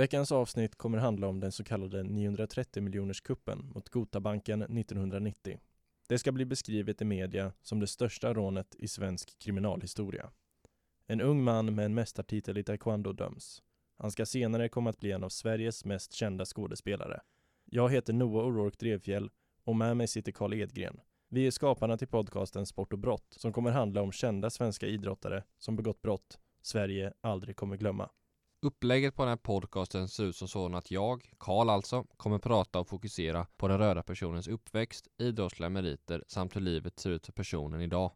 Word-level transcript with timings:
Veckans 0.00 0.32
avsnitt 0.32 0.76
kommer 0.76 0.98
handla 0.98 1.26
om 1.26 1.40
den 1.40 1.52
så 1.52 1.64
kallade 1.64 2.02
930 2.02 2.82
miljoners 2.82 3.20
kuppen 3.20 3.70
mot 3.74 3.88
Gotabanken 3.88 4.62
1990. 4.62 5.60
Det 6.08 6.18
ska 6.18 6.32
bli 6.32 6.44
beskrivet 6.44 7.02
i 7.02 7.04
media 7.04 7.52
som 7.62 7.80
det 7.80 7.86
största 7.86 8.34
rånet 8.34 8.74
i 8.78 8.88
svensk 8.88 9.38
kriminalhistoria. 9.38 10.30
En 11.06 11.20
ung 11.20 11.44
man 11.44 11.74
med 11.74 11.84
en 11.84 11.94
mästartitel 11.94 12.58
i 12.58 12.64
taekwondo 12.64 13.12
döms. 13.12 13.62
Han 13.98 14.10
ska 14.10 14.26
senare 14.26 14.68
komma 14.68 14.90
att 14.90 15.00
bli 15.00 15.12
en 15.12 15.24
av 15.24 15.28
Sveriges 15.28 15.84
mest 15.84 16.12
kända 16.12 16.44
skådespelare. 16.44 17.20
Jag 17.64 17.92
heter 17.92 18.12
Noah 18.12 18.46
O'Rourke 18.46 18.78
Drevfjäll 18.78 19.30
och 19.64 19.76
med 19.76 19.96
mig 19.96 20.08
sitter 20.08 20.32
Karl 20.32 20.54
Edgren. 20.54 21.00
Vi 21.28 21.46
är 21.46 21.50
skaparna 21.50 21.96
till 21.96 22.08
podcasten 22.08 22.66
Sport 22.66 22.92
och 22.92 22.98
brott 22.98 23.26
som 23.30 23.52
kommer 23.52 23.70
handla 23.70 24.02
om 24.02 24.12
kända 24.12 24.50
svenska 24.50 24.86
idrottare 24.86 25.44
som 25.58 25.76
begått 25.76 26.02
brott 26.02 26.38
Sverige 26.62 27.12
aldrig 27.20 27.56
kommer 27.56 27.76
glömma. 27.76 28.10
Upplägget 28.62 29.16
på 29.16 29.22
den 29.22 29.28
här 29.28 29.36
podcasten 29.36 30.08
ser 30.08 30.24
ut 30.24 30.36
som 30.36 30.48
så 30.48 30.76
att 30.76 30.90
jag, 30.90 31.32
Karl 31.38 31.70
alltså, 31.70 32.04
kommer 32.16 32.38
prata 32.38 32.80
och 32.80 32.88
fokusera 32.88 33.46
på 33.56 33.68
den 33.68 33.78
röda 33.78 34.02
personens 34.02 34.48
uppväxt, 34.48 35.08
idrottsliga 35.18 35.70
meriter 35.70 36.24
samt 36.28 36.56
hur 36.56 36.60
livet 36.60 36.98
ser 36.98 37.10
ut 37.10 37.26
för 37.26 37.32
personen 37.32 37.80
idag. 37.80 38.12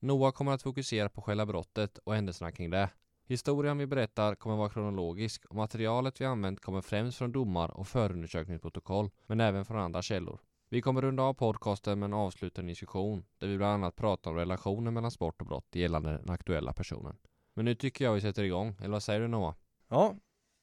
Noah 0.00 0.32
kommer 0.32 0.52
att 0.52 0.62
fokusera 0.62 1.08
på 1.08 1.22
själva 1.22 1.46
brottet 1.46 1.98
och 1.98 2.14
händelserna 2.14 2.52
kring 2.52 2.70
det. 2.70 2.90
Historien 3.26 3.78
vi 3.78 3.86
berättar 3.86 4.34
kommer 4.34 4.56
vara 4.56 4.68
kronologisk 4.68 5.44
och 5.44 5.56
materialet 5.56 6.20
vi 6.20 6.24
använt 6.24 6.60
kommer 6.60 6.80
främst 6.80 7.18
från 7.18 7.32
domar 7.32 7.70
och 7.70 7.88
förundersökningsprotokoll, 7.88 9.10
men 9.26 9.40
även 9.40 9.64
från 9.64 9.78
andra 9.78 10.02
källor. 10.02 10.40
Vi 10.68 10.82
kommer 10.82 11.02
runda 11.02 11.22
av 11.22 11.34
podcasten 11.34 11.98
med 11.98 12.06
en 12.06 12.14
avslutande 12.14 12.70
diskussion 12.70 13.24
där 13.38 13.48
vi 13.48 13.56
bland 13.56 13.72
annat 13.72 13.96
pratar 13.96 14.30
om 14.30 14.36
relationen 14.36 14.94
mellan 14.94 15.10
sport 15.10 15.40
och 15.40 15.46
brott 15.46 15.74
gällande 15.74 16.10
den 16.18 16.30
aktuella 16.30 16.72
personen. 16.72 17.16
Men 17.54 17.64
nu 17.64 17.74
tycker 17.74 18.04
jag 18.04 18.14
vi 18.14 18.20
sätter 18.20 18.44
igång, 18.44 18.76
eller 18.78 18.92
vad 18.92 19.02
säger 19.02 19.20
du 19.20 19.28
Noah? 19.28 19.54
Ja, 19.90 20.16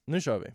nu 0.07 0.21
kör 0.21 0.39
vi. 0.39 0.53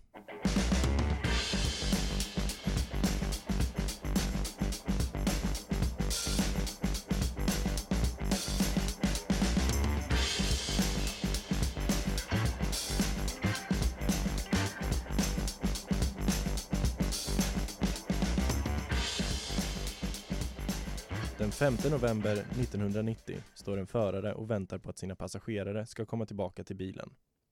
Den 21.38 21.51
5 21.51 21.74
november 21.91 22.32
1990 22.32 23.37
står 23.54 23.79
en 23.79 23.87
förare 23.87 24.35
och 24.35 24.51
väntar 24.51 24.79
på 24.79 24.91
att 24.91 24.98
sina 24.98 25.15
passagerare 25.15 25.87
ska 25.87 26.07
komma 26.07 26.26
tillbaka 26.26 26.65
till 26.65 26.76
bilen. 26.76 27.10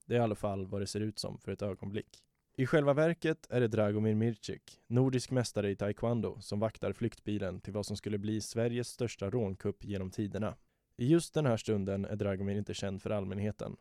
Det 0.08 0.14
är 0.14 0.18
i 0.18 0.22
alla 0.22 0.34
fall 0.34 0.66
vad 0.66 0.80
det 0.80 0.86
ser 0.86 1.00
ut 1.00 1.18
som 1.18 1.38
för 1.38 1.52
ett 1.52 1.62
ögonblick. 1.62 2.24
I 2.56 2.66
själva 2.66 2.94
verket 2.94 3.46
är 3.50 3.60
det 3.60 3.68
Dragomir 3.68 4.14
Mircik, 4.14 4.80
nordisk 4.86 5.30
mästare 5.30 5.70
i 5.70 5.76
taekwondo, 5.76 6.40
som 6.40 6.60
vaktar 6.60 6.92
flyktbilen 6.92 7.60
till 7.60 7.72
vad 7.72 7.86
som 7.86 7.96
skulle 7.96 8.18
bli 8.18 8.40
Sveriges 8.40 8.88
största 8.88 9.30
rånkupp 9.30 9.84
genom 9.84 10.10
tiderna. 10.10 10.56
I 10.96 11.06
just 11.06 11.34
den 11.34 11.46
här 11.46 11.56
stunden 11.56 12.04
är 12.04 12.16
Dragomir 12.16 12.56
inte 12.56 12.74
känd 12.74 13.02
för 13.02 13.10
allmänheten. 13.10 13.76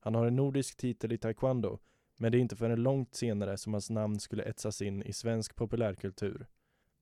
Han 0.00 0.14
har 0.14 0.26
en 0.26 0.36
nordisk 0.36 0.76
titel 0.76 1.12
i 1.12 1.18
taekwondo, 1.18 1.78
men 2.16 2.32
det 2.32 2.38
är 2.38 2.40
inte 2.40 2.56
förrän 2.56 2.82
långt 2.82 3.14
senare 3.14 3.56
som 3.56 3.74
hans 3.74 3.90
namn 3.90 4.20
skulle 4.20 4.42
etsas 4.42 4.82
in 4.82 5.02
i 5.02 5.12
svensk 5.12 5.56
populärkultur. 5.56 6.46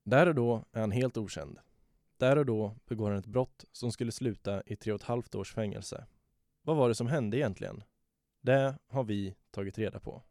Där 0.05 0.29
och 0.29 0.35
då 0.35 0.65
är 0.73 0.81
han 0.81 0.93
helt 0.93 1.17
okänd. 1.17 1.59
Där 2.17 2.39
och 2.39 2.47
då 2.47 2.77
begår 2.87 3.11
han 3.11 3.19
ett 3.19 3.27
brott 3.27 3.65
som 3.73 3.93
skulle 3.93 4.13
sluta 4.13 4.63
i 4.67 4.77
tre 4.77 4.93
och 4.93 5.01
ett 5.01 5.07
halvt 5.07 5.35
års 5.35 5.55
fängelse. 5.55 6.07
Vad 6.63 6.77
var 6.77 6.89
det 6.89 6.95
som 6.95 7.07
hände 7.07 7.37
egentligen? 7.37 7.83
Det 8.43 8.79
har 8.89 9.05
vi 9.05 9.35
tagit 9.51 9.79
reda 9.79 10.01
på. 10.01 10.23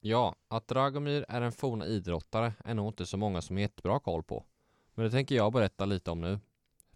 Ja, 0.00 0.34
att 0.48 0.68
Dragomir 0.68 1.24
är 1.28 1.40
en 1.40 1.52
forna 1.52 1.86
idrottare 1.86 2.52
är 2.64 2.74
nog 2.74 2.88
inte 2.88 3.06
så 3.06 3.16
många 3.16 3.42
som 3.42 3.56
har 3.56 3.60
jättebra 3.60 4.00
koll 4.00 4.22
på. 4.22 4.44
Men 4.94 5.04
det 5.04 5.10
tänker 5.10 5.34
jag 5.34 5.52
berätta 5.52 5.84
lite 5.84 6.10
om 6.10 6.20
nu. 6.20 6.38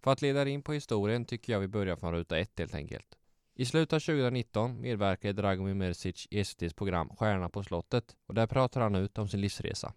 För 0.01 0.11
att 0.11 0.21
leda 0.21 0.47
in 0.47 0.61
på 0.61 0.73
historien 0.73 1.25
tycker 1.25 1.53
jag 1.53 1.59
vi 1.59 1.67
börjar 1.67 1.95
från 1.95 2.13
ruta 2.13 2.37
ett 2.37 2.59
helt 2.59 2.75
enkelt. 2.75 3.17
I 3.55 3.65
slutet 3.65 3.93
av 3.93 3.99
2019 3.99 4.81
medverkade 4.81 5.33
Dragomir 5.33 5.73
Mersic 5.73 6.27
i 6.31 6.39
SVTs 6.39 6.73
program 6.73 7.09
Stjärna 7.09 7.49
på 7.49 7.63
slottet 7.63 8.15
och 8.25 8.33
där 8.33 8.47
pratar 8.47 8.81
han 8.81 8.95
ut 8.95 9.17
om 9.17 9.27
sin 9.27 9.41
livsresa. 9.41 9.93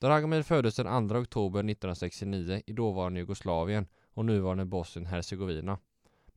Dragomir 0.00 0.42
föddes 0.42 0.76
den 0.76 1.08
2 1.08 1.16
oktober 1.16 1.60
1969 1.60 2.62
i 2.66 2.72
dåvarande 2.72 3.20
Jugoslavien 3.20 3.86
och 4.14 4.24
nuvarande 4.24 4.64
Bosnien-Hercegovina. 4.64 5.78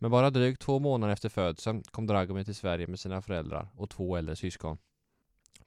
Men 0.02 0.12
bara 0.12 0.30
drygt 0.30 0.62
två 0.62 0.80
månader 0.80 1.14
efter 1.14 1.30
födseln 1.30 1.84
kom 1.92 2.08
Dragomir 2.08 2.44
till 2.44 2.56
Sverige 2.56 2.88
med 2.88 3.00
sina 3.00 3.22
föräldrar 3.22 3.68
och 3.76 3.90
två 3.90 4.16
äldre 4.16 4.36
syskon. 4.36 4.78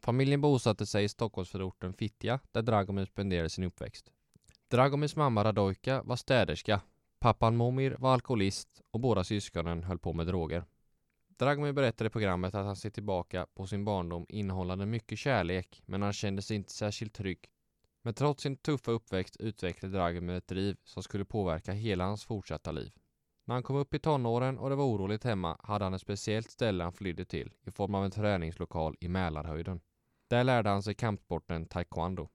Familjen 0.01 0.41
bosatte 0.41 0.87
sig 0.87 1.05
i 1.05 1.09
Stockholmsförorten 1.09 1.93
Fittja 1.93 2.41
där 2.53 2.63
Dragomir 2.63 3.05
spenderade 3.05 3.51
sin 3.51 3.65
uppväxt. 3.65 4.13
Dragomirs 4.69 5.17
mamma 5.17 5.45
Radojka 5.45 6.03
var 6.03 6.17
städerska, 6.17 6.81
pappan 7.19 7.57
Momir 7.57 7.97
var 7.99 8.13
alkoholist 8.13 8.81
och 8.91 9.01
båda 9.01 9.25
syskonen 9.25 9.83
höll 9.83 9.99
på 9.99 10.13
med 10.13 10.27
droger. 10.27 10.65
Dragomir 11.39 11.73
berättade 11.73 12.09
i 12.09 12.11
programmet 12.11 12.55
att 12.55 12.67
han 12.67 12.77
ser 12.77 12.91
tillbaka 12.91 13.47
på 13.55 13.67
sin 13.67 13.85
barndom 13.85 14.27
innehållande 14.29 14.87
mycket 14.87 15.19
kärlek 15.19 15.83
men 15.87 16.03
han 16.03 16.13
kände 16.13 16.43
sig 16.43 16.57
inte 16.57 16.73
särskilt 16.73 17.15
trygg. 17.15 17.51
Men 18.03 18.15
trots 18.15 18.43
sin 18.43 18.57
tuffa 18.57 18.91
uppväxt 18.91 19.37
utvecklade 19.37 19.95
Dragomir 19.95 20.35
ett 20.35 20.49
driv 20.49 20.77
som 20.85 21.03
skulle 21.03 21.25
påverka 21.25 21.73
hela 21.73 22.05
hans 22.05 22.25
fortsatta 22.25 22.73
liv. 22.73 22.93
När 23.45 23.55
han 23.55 23.63
kom 23.63 23.77
upp 23.77 23.95
i 23.95 23.99
tonåren 23.99 24.59
och 24.59 24.71
det 24.71 24.77
var 24.77 24.85
oroligt 24.85 25.25
hemma 25.25 25.57
hade 25.63 25.85
han 25.85 25.95
ett 25.95 26.01
speciellt 26.01 26.51
ställe 26.51 26.85
han 26.85 26.93
flydde 26.93 27.25
till 27.25 27.53
i 27.67 27.71
form 27.71 27.95
av 27.95 28.05
en 28.05 28.11
träningslokal 28.11 28.97
i 29.01 29.09
Mälarhöjden. 29.09 29.81
Där 30.29 30.45
lärde 30.45 30.71
han 30.71 30.83
sig 30.83 30.95
kampsporten 30.95 31.67
taekwondo. 31.67 32.29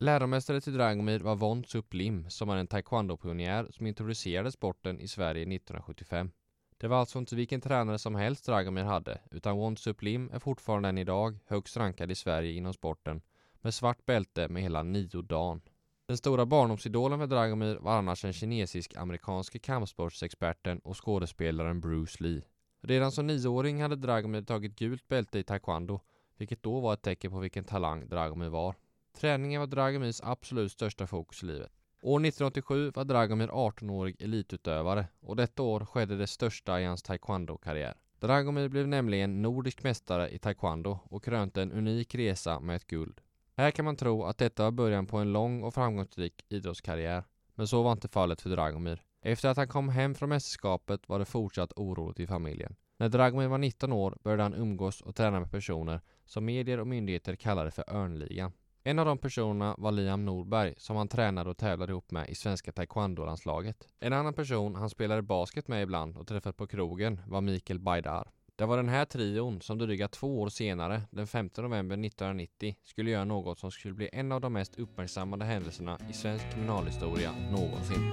Läromästare 0.00 0.60
till 0.60 0.72
Dragomir 0.72 1.20
var 1.20 1.36
Von 1.36 1.64
Sup 1.64 1.94
Lim 1.94 2.30
som 2.30 2.50
är 2.50 2.56
en 2.56 2.66
taekwondo-pionjär 2.66 3.70
som 3.70 3.86
introducerade 3.86 4.52
sporten 4.52 5.00
i 5.00 5.08
Sverige 5.08 5.42
1975. 5.42 6.30
Det 6.76 6.88
var 6.88 6.96
alltså 6.96 7.18
inte 7.18 7.36
vilken 7.36 7.60
tränare 7.60 7.98
som 7.98 8.14
helst 8.14 8.46
Dragomir 8.46 8.84
hade, 8.84 9.20
utan 9.30 9.56
Von 9.56 9.76
Sup 9.76 10.02
Lim 10.02 10.30
är 10.32 10.38
fortfarande 10.38 10.88
än 10.88 10.98
idag 10.98 11.38
högst 11.46 11.76
rankad 11.76 12.10
i 12.10 12.14
Sverige 12.14 12.52
inom 12.52 12.72
sporten 12.74 13.22
med 13.60 13.74
svart 13.74 14.06
bälte 14.06 14.48
med 14.48 14.62
hela 14.62 14.82
nio 14.82 15.22
dan. 15.22 15.60
Den 16.06 16.16
stora 16.16 16.46
barndomsidolen 16.46 17.18
för 17.18 17.26
Dragomir 17.26 17.76
var 17.76 17.98
annars 17.98 18.22
den 18.22 18.32
kinesisk-amerikanske 18.32 19.58
kampsportsexperten 19.58 20.78
och 20.78 21.04
skådespelaren 21.04 21.80
Bruce 21.80 22.24
Lee. 22.24 22.42
Redan 22.82 23.12
som 23.12 23.26
nioåring 23.26 23.82
hade 23.82 23.96
Dragomir 23.96 24.42
tagit 24.42 24.78
gult 24.78 25.08
bälte 25.08 25.38
i 25.38 25.42
taekwondo, 25.42 26.00
vilket 26.36 26.62
då 26.62 26.80
var 26.80 26.94
ett 26.94 27.02
tecken 27.02 27.30
på 27.30 27.38
vilken 27.38 27.64
talang 27.64 28.08
Dragomir 28.08 28.48
var. 28.48 28.74
Träningen 29.16 29.60
var 29.60 29.66
Dragomirs 29.66 30.20
absolut 30.22 30.72
största 30.72 31.06
fokus 31.06 31.42
i 31.42 31.46
livet. 31.46 31.72
År 32.02 32.20
1987 32.20 32.90
var 32.94 33.04
Dragomir 33.04 33.48
18-årig 33.48 34.22
elitutövare 34.22 35.06
och 35.20 35.36
detta 35.36 35.62
år 35.62 35.84
skedde 35.84 36.16
det 36.16 36.26
största 36.26 36.80
i 36.80 36.84
hans 36.84 37.02
taekwondo-karriär. 37.02 37.94
Dragomir 38.20 38.68
blev 38.68 38.88
nämligen 38.88 39.42
nordisk 39.42 39.82
mästare 39.82 40.30
i 40.30 40.38
taekwondo 40.38 40.98
och 41.04 41.24
krönte 41.24 41.62
en 41.62 41.72
unik 41.72 42.14
resa 42.14 42.60
med 42.60 42.76
ett 42.76 42.86
guld. 42.86 43.20
Här 43.56 43.70
kan 43.70 43.84
man 43.84 43.96
tro 43.96 44.24
att 44.24 44.38
detta 44.38 44.62
var 44.62 44.70
början 44.70 45.06
på 45.06 45.16
en 45.18 45.32
lång 45.32 45.62
och 45.62 45.74
framgångsrik 45.74 46.44
idrottskarriär. 46.48 47.24
Men 47.54 47.68
så 47.68 47.82
var 47.82 47.92
inte 47.92 48.08
fallet 48.08 48.40
för 48.40 48.50
Dragomir. 48.50 49.02
Efter 49.22 49.48
att 49.48 49.56
han 49.56 49.68
kom 49.68 49.88
hem 49.88 50.14
från 50.14 50.28
mästerskapet 50.28 51.08
var 51.08 51.18
det 51.18 51.24
fortsatt 51.24 51.72
oroligt 51.76 52.20
i 52.20 52.26
familjen. 52.26 52.76
När 52.96 53.08
Dragomir 53.08 53.48
var 53.48 53.58
19 53.58 53.92
år 53.92 54.16
började 54.22 54.42
han 54.42 54.54
umgås 54.54 55.00
och 55.00 55.14
träna 55.14 55.40
med 55.40 55.50
personer 55.50 56.00
som 56.24 56.44
medier 56.44 56.80
och 56.80 56.86
myndigheter 56.86 57.36
kallade 57.36 57.70
för 57.70 57.94
Örnligan. 57.96 58.52
En 58.82 58.98
av 58.98 59.06
de 59.06 59.18
personerna 59.18 59.74
var 59.78 59.92
Liam 59.92 60.24
Norberg 60.24 60.74
som 60.76 60.96
han 60.96 61.08
tränade 61.08 61.50
och 61.50 61.56
tävlade 61.56 61.92
ihop 61.92 62.10
med 62.10 62.28
i 62.28 62.34
svenska 62.34 62.72
taekwondo-landslaget. 62.72 63.88
En 64.00 64.12
annan 64.12 64.34
person 64.34 64.74
han 64.74 64.90
spelade 64.90 65.22
basket 65.22 65.68
med 65.68 65.82
ibland 65.82 66.16
och 66.16 66.26
träffat 66.26 66.56
på 66.56 66.66
krogen 66.66 67.20
var 67.26 67.40
Mikael 67.40 67.80
Bajdar. 67.80 68.30
Det 68.56 68.66
var 68.66 68.76
den 68.76 68.88
här 68.88 69.04
trion 69.04 69.60
som 69.60 69.78
dryga 69.78 70.08
två 70.08 70.40
år 70.40 70.48
senare, 70.48 71.02
den 71.10 71.26
5 71.26 71.50
november 71.56 71.94
1990, 71.94 72.76
skulle 72.84 73.10
göra 73.10 73.24
något 73.24 73.58
som 73.58 73.70
skulle 73.70 73.94
bli 73.94 74.08
en 74.12 74.32
av 74.32 74.40
de 74.40 74.52
mest 74.52 74.78
uppmärksammade 74.78 75.44
händelserna 75.44 75.98
i 76.10 76.12
svensk 76.12 76.50
kriminalhistoria 76.50 77.32
någonsin. 77.50 78.12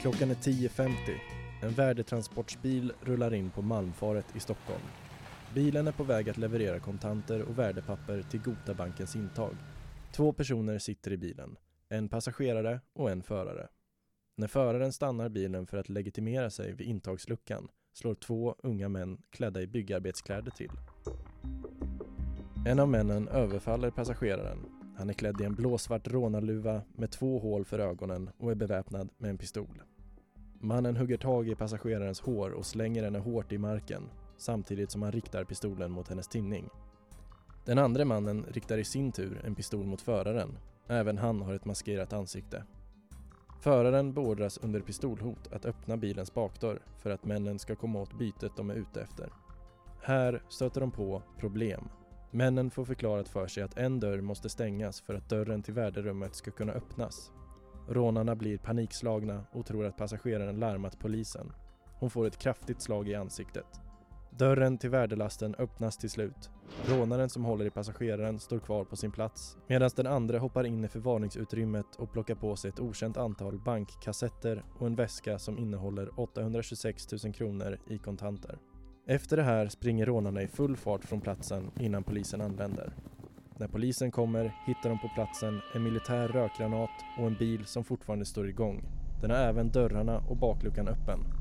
Klockan 0.00 0.30
är 0.30 0.34
10.50. 0.34 0.90
En 1.62 1.70
värdetransportsbil 1.70 2.92
rullar 3.00 3.34
in 3.34 3.50
på 3.50 3.62
Malmfaret 3.62 4.36
i 4.36 4.40
Stockholm. 4.40 4.82
Bilen 5.54 5.88
är 5.88 5.92
på 5.92 6.04
väg 6.04 6.30
att 6.30 6.38
leverera 6.38 6.80
kontanter 6.80 7.42
och 7.42 7.58
värdepapper 7.58 8.22
till 8.22 8.40
Gotabankens 8.40 9.16
intag. 9.16 9.56
Två 10.12 10.32
personer 10.32 10.78
sitter 10.78 11.12
i 11.12 11.16
bilen, 11.16 11.56
en 11.88 12.08
passagerare 12.08 12.80
och 12.92 13.10
en 13.10 13.22
förare. 13.22 13.68
När 14.36 14.46
föraren 14.46 14.92
stannar 14.92 15.28
bilen 15.28 15.66
för 15.66 15.78
att 15.78 15.88
legitimera 15.88 16.50
sig 16.50 16.72
vid 16.72 16.86
intagsluckan 16.86 17.68
slår 17.92 18.14
två 18.14 18.54
unga 18.58 18.88
män 18.88 19.22
klädda 19.30 19.62
i 19.62 19.66
byggarbetskläder 19.66 20.50
till. 20.50 20.70
En 22.66 22.80
av 22.80 22.88
männen 22.88 23.28
överfaller 23.28 23.90
passageraren. 23.90 24.58
Han 24.96 25.10
är 25.10 25.14
klädd 25.14 25.40
i 25.40 25.44
en 25.44 25.54
blåsvart 25.54 26.08
rånarluva 26.08 26.82
med 26.94 27.10
två 27.10 27.38
hål 27.38 27.64
för 27.64 27.78
ögonen 27.78 28.30
och 28.38 28.50
är 28.50 28.54
beväpnad 28.54 29.10
med 29.18 29.30
en 29.30 29.38
pistol. 29.38 29.82
Mannen 30.60 30.96
hugger 30.96 31.16
tag 31.16 31.48
i 31.48 31.54
passagerarens 31.54 32.20
hår 32.20 32.50
och 32.50 32.66
slänger 32.66 33.04
henne 33.04 33.18
hårt 33.18 33.52
i 33.52 33.58
marken 33.58 34.02
samtidigt 34.36 34.90
som 34.90 35.02
han 35.02 35.12
riktar 35.12 35.44
pistolen 35.44 35.90
mot 35.90 36.08
hennes 36.08 36.28
tinning. 36.28 36.68
Den 37.70 37.78
andra 37.78 38.04
mannen 38.04 38.46
riktar 38.48 38.78
i 38.78 38.84
sin 38.84 39.12
tur 39.12 39.40
en 39.44 39.54
pistol 39.54 39.86
mot 39.86 40.02
föraren. 40.02 40.58
Även 40.86 41.18
han 41.18 41.42
har 41.42 41.54
ett 41.54 41.64
maskerat 41.64 42.12
ansikte. 42.12 42.64
Föraren 43.60 44.12
beordras 44.12 44.58
under 44.58 44.80
pistolhot 44.80 45.52
att 45.52 45.66
öppna 45.66 45.96
bilens 45.96 46.34
bakdörr 46.34 46.82
för 46.98 47.10
att 47.10 47.24
männen 47.24 47.58
ska 47.58 47.76
komma 47.76 48.00
åt 48.00 48.18
bytet 48.18 48.52
de 48.56 48.70
är 48.70 48.74
ute 48.74 49.02
efter. 49.02 49.32
Här 50.02 50.42
stöter 50.48 50.80
de 50.80 50.90
på 50.90 51.22
problem. 51.38 51.88
Männen 52.30 52.70
får 52.70 52.84
förklarat 52.84 53.28
för 53.28 53.46
sig 53.46 53.62
att 53.62 53.78
en 53.78 54.00
dörr 54.00 54.20
måste 54.20 54.48
stängas 54.48 55.00
för 55.00 55.14
att 55.14 55.28
dörren 55.28 55.62
till 55.62 55.74
värderummet 55.74 56.34
ska 56.34 56.50
kunna 56.50 56.72
öppnas. 56.72 57.32
Rånarna 57.88 58.36
blir 58.36 58.58
panikslagna 58.58 59.44
och 59.52 59.66
tror 59.66 59.86
att 59.86 59.96
passageraren 59.96 60.60
larmat 60.60 60.98
polisen. 60.98 61.52
Hon 61.98 62.10
får 62.10 62.26
ett 62.26 62.38
kraftigt 62.38 62.82
slag 62.82 63.08
i 63.08 63.14
ansiktet. 63.14 63.80
Dörren 64.30 64.78
till 64.78 64.90
värdelasten 64.90 65.54
öppnas 65.58 65.96
till 65.96 66.10
slut. 66.10 66.50
Rånaren 66.86 67.28
som 67.30 67.44
håller 67.44 67.64
i 67.64 67.70
passageraren 67.70 68.38
står 68.38 68.58
kvar 68.58 68.84
på 68.84 68.96
sin 68.96 69.12
plats 69.12 69.56
medan 69.66 69.90
den 69.96 70.06
andra 70.06 70.38
hoppar 70.38 70.64
in 70.64 70.84
i 70.84 70.88
förvarningsutrymmet 70.88 71.96
och 71.96 72.12
plockar 72.12 72.34
på 72.34 72.56
sig 72.56 72.68
ett 72.68 72.80
okänt 72.80 73.16
antal 73.16 73.58
bankkassetter 73.58 74.64
och 74.78 74.86
en 74.86 74.96
väska 74.96 75.38
som 75.38 75.58
innehåller 75.58 76.20
826 76.20 77.12
000 77.24 77.32
kronor 77.34 77.78
i 77.88 77.98
kontanter. 77.98 78.58
Efter 79.06 79.36
det 79.36 79.42
här 79.42 79.68
springer 79.68 80.06
rånarna 80.06 80.42
i 80.42 80.48
full 80.48 80.76
fart 80.76 81.04
från 81.04 81.20
platsen 81.20 81.70
innan 81.80 82.02
polisen 82.02 82.40
anländer. 82.40 82.92
När 83.56 83.68
polisen 83.68 84.10
kommer 84.10 84.54
hittar 84.66 84.88
de 84.88 84.98
på 84.98 85.08
platsen 85.14 85.60
en 85.74 85.82
militär 85.82 86.28
rökgranat 86.28 86.90
och 87.18 87.26
en 87.26 87.36
bil 87.38 87.64
som 87.66 87.84
fortfarande 87.84 88.24
står 88.24 88.48
igång. 88.48 88.82
Den 89.20 89.30
har 89.30 89.38
även 89.38 89.70
dörrarna 89.70 90.18
och 90.28 90.36
bakluckan 90.36 90.88
öppen. 90.88 91.39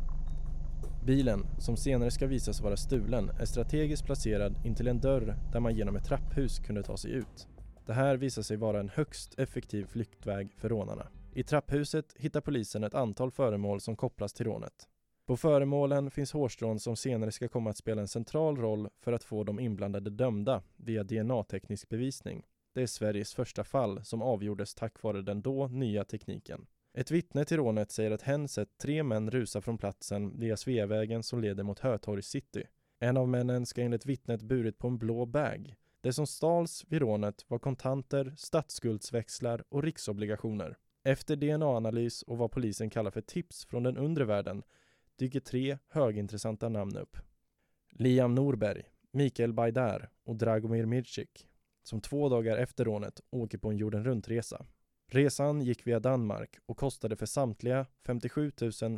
Bilen, 1.06 1.46
som 1.60 1.78
senare 1.78 2.12
ska 2.12 2.28
visas 2.28 2.62
vara 2.62 2.78
stulen, 2.78 3.30
är 3.30 3.46
strategiskt 3.46 4.06
placerad 4.06 4.56
intill 4.66 4.88
en 4.88 5.00
dörr 5.00 5.36
där 5.52 5.60
man 5.60 5.76
genom 5.76 5.96
ett 5.96 6.06
trapphus 6.06 6.60
kunde 6.60 6.84
ta 6.84 6.98
sig 6.98 7.12
ut. 7.12 7.48
Det 7.86 7.94
här 7.94 8.18
visar 8.18 8.42
sig 8.42 8.58
vara 8.58 8.80
en 8.80 8.90
högst 8.90 9.40
effektiv 9.40 9.86
flyktväg 9.86 10.54
för 10.58 10.70
rånarna. 10.70 11.08
I 11.34 11.44
trapphuset 11.44 12.16
hittar 12.18 12.42
polisen 12.42 12.84
ett 12.84 12.94
antal 12.94 13.32
föremål 13.32 13.82
som 13.82 13.96
kopplas 13.96 14.34
till 14.34 14.46
rånet. 14.46 14.88
På 15.26 15.38
föremålen 15.38 16.12
finns 16.12 16.34
hårstrån 16.34 16.80
som 16.80 16.96
senare 16.96 17.32
ska 17.32 17.48
komma 17.48 17.70
att 17.70 17.78
spela 17.78 18.02
en 18.02 18.08
central 18.08 18.58
roll 18.58 18.90
för 19.00 19.14
att 19.14 19.24
få 19.24 19.44
de 19.44 19.60
inblandade 19.60 20.10
dömda 20.10 20.64
via 20.78 21.04
DNA-teknisk 21.04 21.90
bevisning. 21.90 22.44
Det 22.74 22.82
är 22.82 22.88
Sveriges 22.88 23.34
första 23.34 23.64
fall 23.64 24.06
som 24.06 24.22
avgjordes 24.22 24.76
tack 24.76 25.04
vare 25.04 25.22
den 25.22 25.42
då 25.42 25.68
nya 25.68 26.04
tekniken. 26.04 26.66
Ett 27.00 27.12
vittne 27.12 27.46
till 27.46 27.58
rånet 27.58 27.92
säger 27.92 28.12
att 28.12 28.22
hen 28.22 28.48
sett 28.48 28.78
tre 28.78 29.04
män 29.04 29.32
rusa 29.32 29.62
från 29.62 29.78
platsen 29.78 30.40
via 30.40 30.58
Sveavägen 30.58 31.24
som 31.24 31.42
leder 31.42 31.64
mot 31.64 31.80
Hötorgs 31.80 32.28
city. 32.28 32.64
En 33.00 33.18
av 33.18 33.28
männen 33.28 33.66
ska 33.66 33.82
enligt 33.82 34.06
vittnet 34.06 34.42
burit 34.42 34.78
på 34.78 34.88
en 34.88 34.98
blå 34.98 35.26
bag. 35.26 35.76
Det 36.02 36.14
som 36.14 36.28
stals 36.28 36.86
vid 36.88 37.02
rånet 37.02 37.46
var 37.48 37.60
kontanter, 37.60 38.34
statsskuldsväxlar 38.38 39.64
och 39.70 39.84
riksobligationer. 39.84 40.78
Efter 41.04 41.36
DNA-analys 41.36 42.22
och 42.22 42.38
vad 42.38 42.52
polisen 42.52 42.90
kallar 42.90 43.12
för 43.12 43.22
tips 43.22 43.66
från 43.66 43.84
den 43.84 43.98
undre 43.98 44.26
världen 44.26 44.64
dyker 45.16 45.40
tre 45.40 45.78
högintressanta 45.88 46.70
namn 46.70 46.98
upp. 46.98 47.18
Liam 47.92 48.36
Norberg, 48.36 48.84
Mikael 49.12 49.54
Bajdar 49.54 50.10
och 50.24 50.36
Dragomir 50.36 50.86
Mircik 50.86 51.48
som 51.84 52.02
två 52.02 52.30
dagar 52.30 52.58
efter 52.58 52.86
rånet 52.86 53.22
åker 53.30 53.58
på 53.58 53.70
en 53.70 53.78
jorden 53.78 54.04
runt-resa. 54.04 54.66
Resan 55.12 55.62
gick 55.62 55.88
via 55.88 56.00
Danmark 56.00 56.58
och 56.66 56.78
kostade 56.78 57.16
för 57.16 57.26
samtliga 57.26 57.86
57 58.06 58.52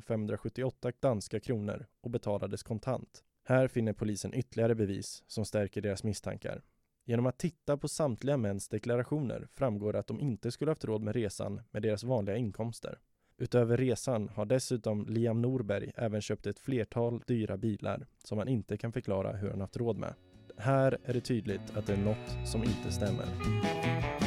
578 0.08 0.92
danska 1.00 1.40
kronor 1.40 1.86
och 2.02 2.10
betalades 2.10 2.64
kontant. 2.64 3.24
Här 3.44 3.68
finner 3.68 3.94
polisen 3.94 4.34
ytterligare 4.34 4.76
bevis 4.76 5.24
som 5.28 5.46
stärker 5.46 5.82
deras 5.82 6.04
misstankar. 6.04 6.62
Genom 7.06 7.26
att 7.26 7.38
titta 7.38 7.78
på 7.78 7.88
samtliga 7.88 8.38
mäns 8.38 8.70
deklarationer 8.70 9.48
framgår 9.54 9.96
att 9.96 10.08
de 10.08 10.20
inte 10.20 10.52
skulle 10.52 10.72
haft 10.72 10.86
råd 10.86 11.02
med 11.02 11.16
resan 11.16 11.62
med 11.72 11.82
deras 11.82 12.04
vanliga 12.04 12.38
inkomster. 12.38 13.00
Utöver 13.38 13.78
resan 13.78 14.30
har 14.30 14.46
dessutom 14.46 15.06
Liam 15.10 15.42
Norberg 15.42 15.92
även 15.96 16.22
köpt 16.22 16.48
ett 16.48 16.60
flertal 16.60 17.24
dyra 17.28 17.58
bilar 17.58 18.08
som 18.24 18.38
han 18.38 18.48
inte 18.48 18.78
kan 18.78 18.92
förklara 18.92 19.38
hur 19.38 19.50
han 19.50 19.62
haft 19.62 19.78
råd 19.78 19.98
med. 19.98 20.14
Här 20.58 20.98
är 21.06 21.14
det 21.14 21.22
tydligt 21.22 21.78
att 21.78 21.88
det 21.88 21.94
är 21.94 21.98
något 21.98 22.48
som 22.48 22.64
inte 22.64 22.92
stämmer. 22.92 24.21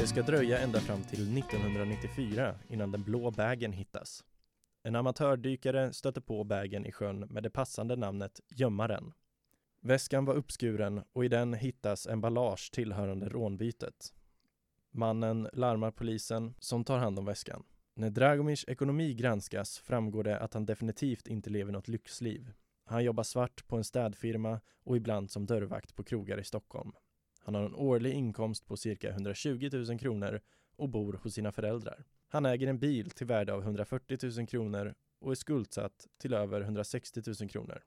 Det 0.00 0.06
ska 0.06 0.22
dröja 0.22 0.58
ända 0.58 0.80
fram 0.80 1.02
till 1.02 1.38
1994 1.38 2.54
innan 2.68 2.92
den 2.92 3.02
blå 3.02 3.30
bagen 3.30 3.72
hittas. 3.72 4.24
En 4.82 4.96
amatördykare 4.96 5.92
stöter 5.92 6.20
på 6.20 6.44
bagen 6.44 6.86
i 6.86 6.92
sjön 6.92 7.18
med 7.18 7.42
det 7.42 7.50
passande 7.50 7.96
namnet 7.96 8.40
Gömmaren. 8.48 9.12
Väskan 9.80 10.24
var 10.24 10.34
uppskuren 10.34 11.02
och 11.12 11.24
i 11.24 11.28
den 11.28 11.54
hittas 11.54 12.06
emballage 12.06 12.70
tillhörande 12.72 13.28
rånbytet. 13.28 14.12
Mannen 14.90 15.48
larmar 15.52 15.90
polisen 15.90 16.54
som 16.58 16.84
tar 16.84 16.98
hand 16.98 17.18
om 17.18 17.24
väskan. 17.24 17.62
När 17.94 18.10
Dragomirs 18.10 18.64
ekonomi 18.68 19.14
granskas 19.14 19.78
framgår 19.78 20.24
det 20.24 20.38
att 20.38 20.54
han 20.54 20.66
definitivt 20.66 21.28
inte 21.28 21.50
lever 21.50 21.72
något 21.72 21.88
lyxliv. 21.88 22.52
Han 22.84 23.04
jobbar 23.04 23.22
svart 23.22 23.66
på 23.66 23.76
en 23.76 23.84
städfirma 23.84 24.60
och 24.84 24.96
ibland 24.96 25.30
som 25.30 25.46
dörrvakt 25.46 25.94
på 25.94 26.04
krogar 26.04 26.40
i 26.40 26.44
Stockholm. 26.44 26.92
Han 27.44 27.54
har 27.54 27.62
en 27.62 27.74
årlig 27.74 28.12
inkomst 28.12 28.66
på 28.66 28.76
cirka 28.76 29.10
120 29.10 29.70
000 29.72 29.98
kronor 29.98 30.40
och 30.76 30.88
bor 30.88 31.20
hos 31.22 31.34
sina 31.34 31.52
föräldrar. 31.52 32.04
Han 32.28 32.46
äger 32.46 32.66
en 32.66 32.78
bil 32.78 33.10
till 33.10 33.26
värde 33.26 33.52
av 33.52 33.62
140 33.62 34.18
000 34.38 34.46
kronor 34.46 34.94
och 35.18 35.30
är 35.30 35.34
skuldsatt 35.34 36.06
till 36.18 36.34
över 36.34 36.60
160 36.60 37.22
000 37.40 37.48
kronor. 37.48 37.82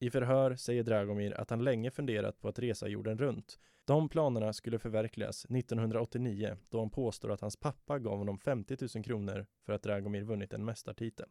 I 0.00 0.10
förhör 0.10 0.56
säger 0.56 0.82
Dragomir 0.82 1.40
att 1.40 1.50
han 1.50 1.64
länge 1.64 1.90
funderat 1.90 2.40
på 2.40 2.48
att 2.48 2.58
resa 2.58 2.88
jorden 2.88 3.18
runt. 3.18 3.58
De 3.84 4.08
planerna 4.08 4.52
skulle 4.52 4.78
förverkligas 4.78 5.44
1989 5.44 6.56
då 6.68 6.78
han 6.78 6.90
påstår 6.90 7.32
att 7.32 7.40
hans 7.40 7.56
pappa 7.56 7.98
gav 7.98 8.18
honom 8.18 8.38
50 8.38 8.76
000 8.94 9.04
kronor 9.04 9.46
för 9.66 9.72
att 9.72 9.82
Dragomir 9.82 10.22
vunnit 10.22 10.52
en 10.52 10.64
mästartitel. 10.64 11.28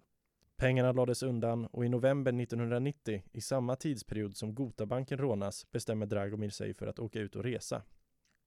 Pengarna 0.60 0.92
lades 0.92 1.24
undan 1.24 1.66
och 1.66 1.86
i 1.86 1.90
november 1.90 2.42
1990, 2.42 3.24
i 3.32 3.42
samma 3.42 3.76
tidsperiod 3.76 4.38
som 4.38 4.56
Gotabanken 4.56 5.18
rånas, 5.18 5.72
bestämmer 5.72 6.06
Dragomir 6.06 6.50
sig 6.50 6.74
för 6.74 6.88
att 6.88 7.00
åka 7.00 7.20
ut 7.20 7.36
och 7.36 7.44
resa. 7.44 7.82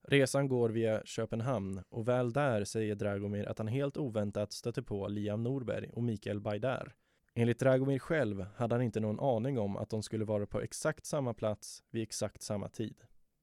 Resan 0.02 0.48
går 0.48 0.70
via 0.70 1.02
Köpenhamn 1.04 1.82
och 1.88 2.08
väl 2.08 2.32
där 2.32 2.64
säger 2.64 2.94
Dragomir 2.94 3.48
att 3.48 3.58
han 3.58 3.68
helt 3.68 3.96
oväntat 3.96 4.52
stöter 4.52 4.82
på 4.82 5.08
Liam 5.08 5.42
Norberg 5.42 5.90
och 5.92 6.02
Mikael 6.02 6.40
Bajdar. 6.40 6.94
Enligt 7.34 7.58
Dragomir 7.58 7.98
själv 7.98 8.46
hade 8.56 8.74
han 8.74 8.82
inte 8.82 9.00
någon 9.00 9.20
aning 9.20 9.58
om 9.58 9.76
att 9.76 9.90
de 9.90 10.02
skulle 10.02 10.24
vara 10.24 10.46
på 10.46 10.60
exakt 10.60 11.06
samma 11.06 11.34
plats 11.34 11.82
vid 11.90 12.02
exakt 12.02 12.42
samma 12.42 12.68
tid. 12.68 12.96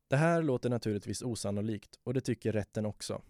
Det 0.08 0.18
här 0.18 0.44
låter 0.44 0.70
naturligtvis 0.70 1.22
osannolikt 1.22 2.00
och 2.04 2.14
det 2.14 2.22
tycker 2.22 2.52
rätten 2.52 2.86
också. 2.86 3.22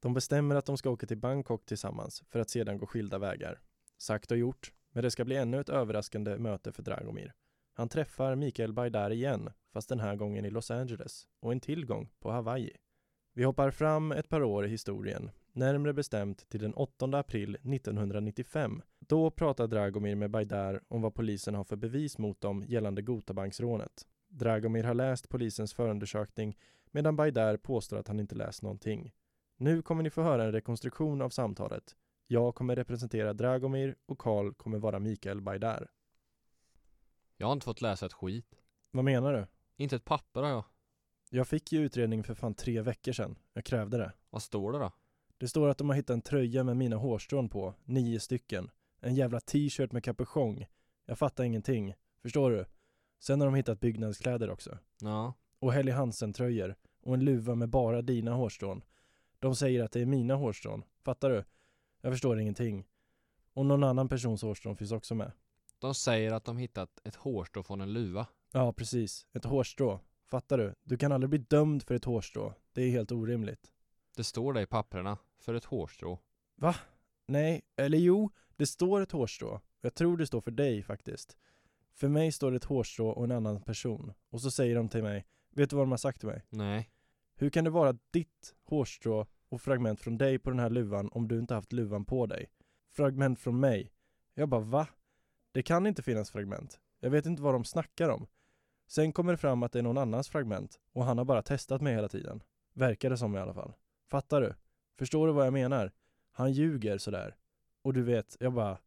De 0.00 0.14
bestämmer 0.14 0.56
att 0.56 0.66
de 0.66 0.76
ska 0.76 0.90
åka 0.90 1.06
till 1.06 1.18
Bangkok 1.18 1.66
tillsammans 1.66 2.24
för 2.28 2.40
att 2.40 2.50
sedan 2.50 2.78
gå 2.78 2.86
skilda 2.86 3.18
vägar. 3.18 3.60
Sagt 3.98 4.30
och 4.30 4.38
gjort, 4.38 4.72
men 4.96 5.02
det 5.02 5.10
ska 5.10 5.24
bli 5.24 5.36
ännu 5.36 5.60
ett 5.60 5.68
överraskande 5.68 6.38
möte 6.38 6.72
för 6.72 6.82
Dragomir. 6.82 7.32
Han 7.72 7.88
träffar 7.88 8.34
Mikael 8.34 8.72
Bajdar 8.72 9.10
igen, 9.10 9.50
fast 9.72 9.88
den 9.88 10.00
här 10.00 10.16
gången 10.16 10.44
i 10.44 10.50
Los 10.50 10.70
Angeles 10.70 11.28
och 11.40 11.52
en 11.52 11.60
tillgång 11.60 12.08
på 12.18 12.30
Hawaii. 12.30 12.76
Vi 13.34 13.44
hoppar 13.44 13.70
fram 13.70 14.12
ett 14.12 14.28
par 14.28 14.42
år 14.42 14.66
i 14.66 14.68
historien, 14.68 15.30
närmare 15.52 15.92
bestämt 15.92 16.48
till 16.48 16.60
den 16.60 16.74
8 16.74 17.06
april 17.06 17.54
1995. 17.54 18.82
Då 18.98 19.30
pratar 19.30 19.66
Dragomir 19.66 20.14
med 20.14 20.30
Bajdar 20.30 20.82
om 20.88 21.02
vad 21.02 21.14
polisen 21.14 21.54
har 21.54 21.64
för 21.64 21.76
bevis 21.76 22.18
mot 22.18 22.40
dem 22.40 22.64
gällande 22.68 23.02
Gotabanksrånet. 23.02 24.06
Dragomir 24.28 24.84
har 24.84 24.94
läst 24.94 25.28
polisens 25.28 25.74
förundersökning 25.74 26.58
medan 26.90 27.16
Bajdar 27.16 27.56
påstår 27.56 27.96
att 27.96 28.08
han 28.08 28.20
inte 28.20 28.34
läst 28.34 28.62
någonting. 28.62 29.12
Nu 29.56 29.82
kommer 29.82 30.02
ni 30.02 30.10
få 30.10 30.22
höra 30.22 30.44
en 30.44 30.52
rekonstruktion 30.52 31.22
av 31.22 31.30
samtalet. 31.30 31.96
Jag 32.26 32.54
kommer 32.54 32.76
representera 32.76 33.32
Dragomir 33.32 33.96
och 34.06 34.18
Karl 34.18 34.54
kommer 34.54 34.78
vara 34.78 34.98
Mikael 34.98 35.40
Bajdar. 35.40 35.90
Jag 37.36 37.46
har 37.46 37.52
inte 37.52 37.64
fått 37.64 37.80
läsa 37.80 38.06
ett 38.06 38.12
skit. 38.12 38.54
Vad 38.90 39.04
menar 39.04 39.32
du? 39.32 39.46
Inte 39.76 39.96
ett 39.96 40.04
papper 40.04 40.42
har 40.42 40.50
jag. 40.50 40.64
Jag 41.30 41.48
fick 41.48 41.72
ju 41.72 41.80
utredningen 41.80 42.24
för 42.24 42.34
fan 42.34 42.54
tre 42.54 42.80
veckor 42.80 43.12
sedan. 43.12 43.38
Jag 43.52 43.64
krävde 43.64 43.98
det. 43.98 44.12
Vad 44.30 44.42
står 44.42 44.72
det 44.72 44.78
då? 44.78 44.92
Det 45.38 45.48
står 45.48 45.68
att 45.68 45.78
de 45.78 45.88
har 45.88 45.96
hittat 45.96 46.14
en 46.14 46.22
tröja 46.22 46.64
med 46.64 46.76
mina 46.76 46.96
hårstrån 46.96 47.48
på, 47.48 47.74
nio 47.84 48.20
stycken. 48.20 48.70
En 49.00 49.14
jävla 49.14 49.40
t-shirt 49.40 49.92
med 49.92 50.04
kapuschong. 50.04 50.66
Jag 51.04 51.18
fattar 51.18 51.44
ingenting. 51.44 51.94
Förstår 52.22 52.50
du? 52.50 52.64
Sen 53.18 53.40
har 53.40 53.46
de 53.46 53.54
hittat 53.54 53.80
byggnadskläder 53.80 54.50
också. 54.50 54.78
Ja. 55.00 55.34
Och 55.58 55.72
Helly 55.72 55.92
Hansen-tröjor. 55.92 56.74
Och 57.02 57.14
en 57.14 57.24
luva 57.24 57.54
med 57.54 57.68
bara 57.68 58.02
dina 58.02 58.34
hårstrån. 58.34 58.84
De 59.38 59.56
säger 59.56 59.82
att 59.84 59.92
det 59.92 60.00
är 60.00 60.06
mina 60.06 60.34
hårstrån. 60.34 60.82
Fattar 61.04 61.30
du? 61.30 61.44
Jag 62.06 62.12
förstår 62.12 62.40
ingenting. 62.40 62.84
Och 63.52 63.66
någon 63.66 63.84
annan 63.84 64.08
persons 64.08 64.42
hårstrån 64.42 64.76
finns 64.76 64.92
också 64.92 65.14
med. 65.14 65.32
De 65.78 65.94
säger 65.94 66.32
att 66.32 66.44
de 66.44 66.58
hittat 66.58 67.00
ett 67.04 67.14
hårstrå 67.14 67.62
från 67.62 67.80
en 67.80 67.92
luva. 67.92 68.26
Ja, 68.52 68.72
precis. 68.72 69.26
Ett 69.32 69.44
hårstrå. 69.44 70.00
Fattar 70.24 70.58
du? 70.58 70.74
Du 70.82 70.96
kan 70.96 71.12
aldrig 71.12 71.30
bli 71.30 71.38
dömd 71.38 71.82
för 71.82 71.94
ett 71.94 72.04
hårstrå. 72.04 72.54
Det 72.72 72.82
är 72.82 72.90
helt 72.90 73.12
orimligt. 73.12 73.72
Det 74.16 74.24
står 74.24 74.52
det 74.52 74.62
i 74.62 74.66
papperna. 74.66 75.18
För 75.38 75.54
ett 75.54 75.64
hårstrå. 75.64 76.18
Nej, 77.26 77.62
eller 77.76 77.98
jo, 77.98 78.30
det 78.56 78.66
står 78.66 79.00
ett 79.00 79.12
hårstrå. 79.12 79.60
Jag 79.80 79.94
tror 79.94 80.16
det 80.16 80.26
står 80.26 80.40
för 80.40 80.50
dig 80.50 80.82
faktiskt. 80.82 81.36
För 81.94 82.08
mig 82.08 82.32
står 82.32 82.50
det 82.50 82.56
ett 82.56 82.64
hårstrå 82.64 83.08
och 83.08 83.24
en 83.24 83.32
annan 83.32 83.62
person. 83.62 84.12
Och 84.30 84.40
så 84.40 84.50
säger 84.50 84.76
de 84.76 84.88
till 84.88 85.02
mig, 85.02 85.26
vet 85.50 85.70
du 85.70 85.76
vad 85.76 85.82
de 85.82 85.90
har 85.90 85.98
sagt 85.98 86.20
till 86.20 86.28
mig? 86.28 86.42
Nej. 86.48 86.90
Hur 87.34 87.50
kan 87.50 87.64
det 87.64 87.70
vara 87.70 87.98
ditt 88.10 88.54
hårstrå 88.64 89.26
och 89.56 89.62
fragment 89.62 90.00
från 90.00 90.18
dig 90.18 90.38
på 90.38 90.50
den 90.50 90.58
här 90.58 90.70
luvan 90.70 91.08
om 91.12 91.28
du 91.28 91.38
inte 91.38 91.54
haft 91.54 91.72
luvan 91.72 92.04
på 92.04 92.26
dig? 92.26 92.46
Fragment 92.92 93.38
från 93.38 93.60
mig. 93.60 93.92
Jag 94.34 94.48
bara 94.48 94.60
va? 94.60 94.88
Det 95.52 95.62
kan 95.62 95.86
inte 95.86 96.02
finnas 96.02 96.30
fragment. 96.30 96.80
Jag 97.00 97.10
vet 97.10 97.26
inte 97.26 97.42
vad 97.42 97.54
de 97.54 97.64
snackar 97.64 98.08
om. 98.08 98.26
Sen 98.86 99.12
kommer 99.12 99.32
det 99.32 99.38
fram 99.38 99.62
att 99.62 99.72
det 99.72 99.78
är 99.78 99.82
någon 99.82 99.98
annans 99.98 100.28
fragment 100.28 100.80
och 100.92 101.04
han 101.04 101.18
har 101.18 101.24
bara 101.24 101.42
testat 101.42 101.80
mig 101.82 101.94
hela 101.94 102.08
tiden. 102.08 102.42
Verkar 102.72 103.10
det 103.10 103.18
som 103.18 103.36
i 103.36 103.38
alla 103.38 103.54
fall. 103.54 103.72
Fattar 104.10 104.40
du? 104.40 104.54
Förstår 104.98 105.26
du 105.26 105.32
vad 105.32 105.46
jag 105.46 105.52
menar? 105.52 105.92
Han 106.32 106.52
ljuger 106.52 106.98
sådär. 106.98 107.36
Och 107.82 107.92
du 107.92 108.02
vet, 108.02 108.36
jag 108.40 108.52
bara, 108.52 108.78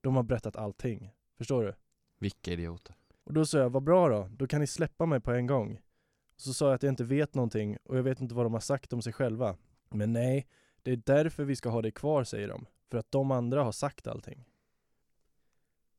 de 0.00 0.16
har 0.16 0.22
berättat 0.22 0.56
allting. 0.56 1.10
Förstår 1.38 1.64
du? 1.64 1.74
Vilka 2.18 2.52
idioter. 2.52 2.96
Och 3.24 3.32
då 3.32 3.46
sa 3.46 3.58
jag, 3.58 3.70
vad 3.70 3.82
bra 3.82 4.08
då, 4.08 4.28
då 4.36 4.46
kan 4.46 4.60
ni 4.60 4.66
släppa 4.66 5.06
mig 5.06 5.20
på 5.20 5.32
en 5.32 5.46
gång. 5.46 5.80
Så 6.36 6.54
sa 6.54 6.66
jag 6.66 6.74
att 6.74 6.82
jag 6.82 6.92
inte 6.92 7.04
vet 7.04 7.34
någonting 7.34 7.76
och 7.84 7.98
jag 7.98 8.02
vet 8.02 8.20
inte 8.20 8.34
vad 8.34 8.46
de 8.46 8.52
har 8.52 8.60
sagt 8.60 8.92
om 8.92 9.02
sig 9.02 9.12
själva. 9.12 9.56
Men 9.96 10.12
nej, 10.12 10.46
det 10.82 10.92
är 10.92 10.96
därför 10.96 11.44
vi 11.44 11.56
ska 11.56 11.68
ha 11.68 11.82
dig 11.82 11.92
kvar, 11.92 12.24
säger 12.24 12.48
de. 12.48 12.66
För 12.90 12.98
att 12.98 13.12
de 13.12 13.30
andra 13.30 13.62
har 13.62 13.72
sagt 13.72 14.06
allting. 14.06 14.44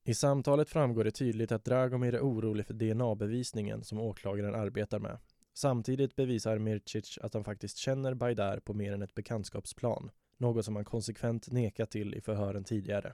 I 0.03 0.13
samtalet 0.13 0.69
framgår 0.69 1.03
det 1.03 1.11
tydligt 1.11 1.51
att 1.51 1.65
Dragomir 1.65 2.15
är 2.15 2.21
orolig 2.21 2.65
för 2.65 2.73
DNA-bevisningen 2.73 3.83
som 3.83 3.99
åklagaren 3.99 4.55
arbetar 4.55 4.99
med. 4.99 5.17
Samtidigt 5.53 6.15
bevisar 6.15 6.57
Mircic 6.57 7.17
att 7.21 7.33
han 7.33 7.43
faktiskt 7.43 7.77
känner 7.77 8.13
Bajdar 8.13 8.59
på 8.59 8.73
mer 8.73 8.93
än 8.93 9.01
ett 9.01 9.15
bekantskapsplan, 9.15 10.11
något 10.37 10.65
som 10.65 10.75
han 10.75 10.85
konsekvent 10.85 11.51
nekat 11.51 11.91
till 11.91 12.15
i 12.15 12.21
förhören 12.21 12.63
tidigare. 12.63 13.13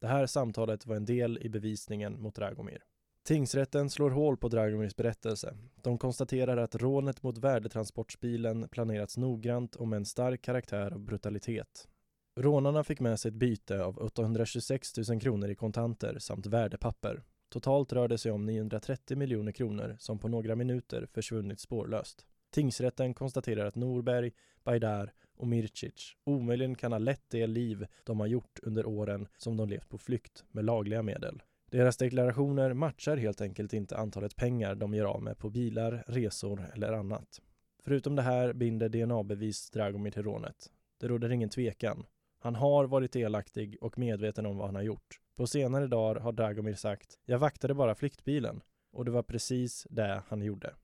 Det 0.00 0.06
här 0.06 0.26
samtalet 0.26 0.86
var 0.86 0.96
en 0.96 1.04
del 1.04 1.38
i 1.42 1.48
bevisningen 1.48 2.22
mot 2.22 2.34
Dragomir. 2.34 2.84
Tingsrätten 3.28 3.90
slår 3.90 4.10
hål 4.10 4.36
på 4.36 4.48
Dragomirs 4.48 4.96
berättelse. 4.96 5.54
De 5.82 5.98
konstaterar 5.98 6.56
att 6.56 6.74
rånet 6.74 7.22
mot 7.22 7.38
värdetransportbilen 7.38 8.68
planerats 8.68 9.16
noggrant 9.16 9.76
och 9.76 9.88
med 9.88 9.96
en 9.96 10.04
stark 10.04 10.42
karaktär 10.42 10.90
av 10.90 11.00
brutalitet. 11.00 11.88
Rånarna 12.36 12.84
fick 12.84 13.00
med 13.00 13.20
sig 13.20 13.28
ett 13.28 13.34
byte 13.34 13.84
av 13.84 13.98
826 13.98 14.96
000 15.08 15.20
kronor 15.20 15.48
i 15.48 15.54
kontanter 15.54 16.18
samt 16.18 16.46
värdepapper. 16.46 17.22
Totalt 17.48 17.92
rör 17.92 18.08
det 18.08 18.18
sig 18.18 18.32
om 18.32 18.46
930 18.46 19.16
miljoner 19.16 19.52
kronor 19.52 19.96
som 19.98 20.18
på 20.18 20.28
några 20.28 20.56
minuter 20.56 21.06
försvunnit 21.12 21.60
spårlöst. 21.60 22.26
Tingsrätten 22.50 23.14
konstaterar 23.14 23.66
att 23.66 23.76
Norberg, 23.76 24.32
Bajdar 24.64 25.12
och 25.36 25.46
Mircic 25.48 26.16
omöjligen 26.24 26.74
kan 26.74 26.92
ha 26.92 26.98
lett 26.98 27.30
det 27.30 27.46
liv 27.46 27.86
de 28.04 28.20
har 28.20 28.26
gjort 28.26 28.58
under 28.62 28.86
åren 28.86 29.28
som 29.38 29.56
de 29.56 29.68
levt 29.68 29.88
på 29.88 29.98
flykt 29.98 30.44
med 30.50 30.64
lagliga 30.64 31.02
medel. 31.02 31.42
Deras 31.70 31.96
deklarationer 31.96 32.72
matchar 32.72 33.16
helt 33.16 33.40
enkelt 33.40 33.72
inte 33.72 33.96
antalet 33.96 34.36
pengar 34.36 34.74
de 34.74 34.94
gör 34.94 35.04
av 35.04 35.22
med 35.22 35.38
på 35.38 35.50
bilar, 35.50 36.04
resor 36.06 36.70
eller 36.74 36.92
annat. 36.92 37.42
Förutom 37.84 38.16
det 38.16 38.22
här 38.22 38.52
binder 38.52 38.88
DNA-bevis 38.88 39.70
Dragomir 39.70 40.10
till 40.10 40.22
rånet. 40.22 40.72
Det 41.00 41.08
råder 41.08 41.30
ingen 41.30 41.48
tvekan. 41.48 42.06
Han 42.40 42.54
har 42.54 42.84
varit 42.84 43.12
delaktig 43.12 43.76
och 43.80 43.98
medveten 43.98 44.46
om 44.46 44.56
vad 44.56 44.66
han 44.66 44.74
har 44.74 44.82
gjort. 44.82 45.20
På 45.36 45.46
senare 45.46 45.86
dagar 45.86 46.20
har 46.20 46.32
Dragomir 46.32 46.74
sagt 46.74 47.18
“Jag 47.24 47.38
vaktade 47.38 47.74
bara 47.74 47.94
flyktbilen” 47.94 48.60
och 48.92 49.04
det 49.04 49.10
var 49.10 49.22
precis 49.22 49.86
det 49.90 50.22
han 50.28 50.42
gjorde. 50.42 50.74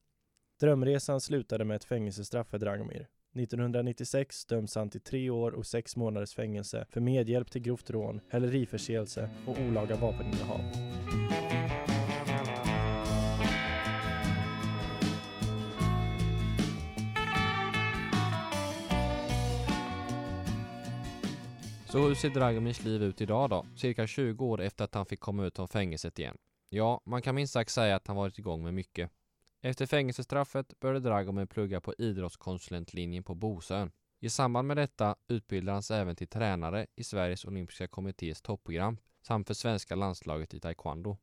Drömresan 0.61 1.21
slutade 1.21 1.65
med 1.65 1.77
ett 1.77 1.85
fängelsestraff 1.85 2.49
för 2.49 2.59
Dragomir. 2.59 3.09
1996 3.37 4.47
döms 4.47 4.75
han 4.75 4.91
till 4.91 5.01
tre 5.01 5.31
år 5.31 5.53
och 5.53 5.67
sex 5.67 5.97
månaders 5.97 6.35
fängelse 6.35 6.87
för 6.91 7.01
medhjälp 7.01 7.51
till 7.51 7.63
grovt 7.63 7.91
rån, 7.91 8.21
häleriförseelse 8.29 9.31
och 9.47 9.59
olaga 9.59 9.97
vapeninnehav. 9.97 10.61
Så 21.95 21.99
hur 22.09 22.15
ser 22.15 22.31
Dragomirs 22.31 22.85
liv 22.85 23.03
ut 23.03 23.21
idag 23.21 23.51
då? 23.51 23.67
Cirka 23.77 24.07
20 24.07 24.45
år 24.45 24.61
efter 24.61 24.85
att 24.85 24.95
han 24.95 25.07
fick 25.07 25.21
komma 25.21 25.45
ut 25.47 25.57
från 25.57 25.69
fängelset 25.69 26.19
igen. 26.19 26.37
Ja, 26.69 27.01
man 27.05 27.23
kan 27.23 27.35
minst 27.35 27.53
sagt 27.53 27.71
säga 27.71 27.97
att 27.97 28.07
han 28.07 28.17
varit 28.17 28.39
igång 28.39 28.65
med 28.65 28.75
mycket. 28.75 29.11
Efter 29.67 29.87
fängelsestraffet 29.87 30.81
började 30.81 31.09
Dragomir 31.09 31.47
plugga 31.47 31.81
på 31.81 31.95
idrottskonsulentlinjen 31.99 33.25
på 33.25 33.35
Bosön. 33.35 33.93
I 34.21 34.31
samband 34.31 34.69
med 34.69 34.77
detta 34.77 35.17
utbildade 35.29 35.75
han 35.75 35.83
sig 35.83 36.01
även 36.01 36.17
till 36.17 36.29
tränare 36.29 36.87
i 36.97 37.05
Sveriges 37.05 37.45
olympiska 37.45 37.89
kommittés 37.89 38.43
topprogram 38.43 38.99
samt 39.27 39.47
för 39.47 39.55
svenska 39.55 39.95
landslaget 39.95 40.55
i 40.55 40.61
taekwondo. 40.61 41.17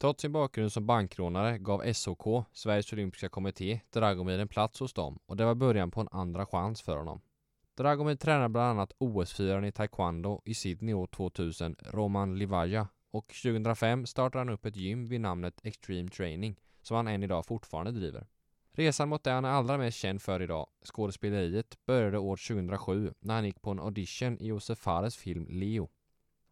Trots 0.00 0.22
sin 0.22 0.32
bakgrund 0.32 0.72
som 0.72 0.86
bankrånare 0.86 1.58
gav 1.58 1.92
SOK, 1.92 2.44
Sveriges 2.52 2.92
olympiska 2.92 3.28
kommitté, 3.28 3.80
Dragomir 3.90 4.38
en 4.38 4.48
plats 4.48 4.80
hos 4.80 4.92
dem 4.92 5.18
och 5.26 5.36
det 5.36 5.44
var 5.44 5.54
början 5.54 5.90
på 5.90 6.00
en 6.00 6.08
andra 6.10 6.46
chans 6.46 6.82
för 6.82 6.96
honom. 6.96 7.20
Dragomir 7.76 8.16
tränade 8.16 8.48
bland 8.48 8.70
annat 8.70 8.92
OS-firaren 8.98 9.64
i 9.64 9.72
taekwondo 9.72 10.42
i 10.44 10.54
Sydney 10.54 10.94
år 10.94 11.06
2000, 11.06 11.76
Roman 11.80 12.38
Livaja, 12.38 12.88
och 13.10 13.34
2005 13.42 14.06
startade 14.06 14.40
han 14.40 14.48
upp 14.48 14.66
ett 14.66 14.76
gym 14.76 15.06
vid 15.06 15.20
namnet 15.20 15.60
Extreme 15.62 16.08
Training 16.08 16.56
som 16.86 16.96
han 16.96 17.08
än 17.08 17.22
idag 17.22 17.46
fortfarande 17.46 17.92
driver. 17.92 18.26
Resan 18.72 19.08
mot 19.08 19.24
det 19.24 19.30
han 19.30 19.44
är 19.44 19.48
allra 19.48 19.78
mest 19.78 19.98
känd 19.98 20.22
för 20.22 20.42
idag, 20.42 20.66
skådespeleriet, 20.84 21.86
började 21.86 22.18
år 22.18 22.36
2007 22.36 23.14
när 23.20 23.34
han 23.34 23.44
gick 23.44 23.62
på 23.62 23.70
en 23.70 23.80
audition 23.80 24.38
i 24.40 24.46
Josef 24.46 24.78
Fares 24.78 25.16
film 25.16 25.46
Leo. 25.50 25.88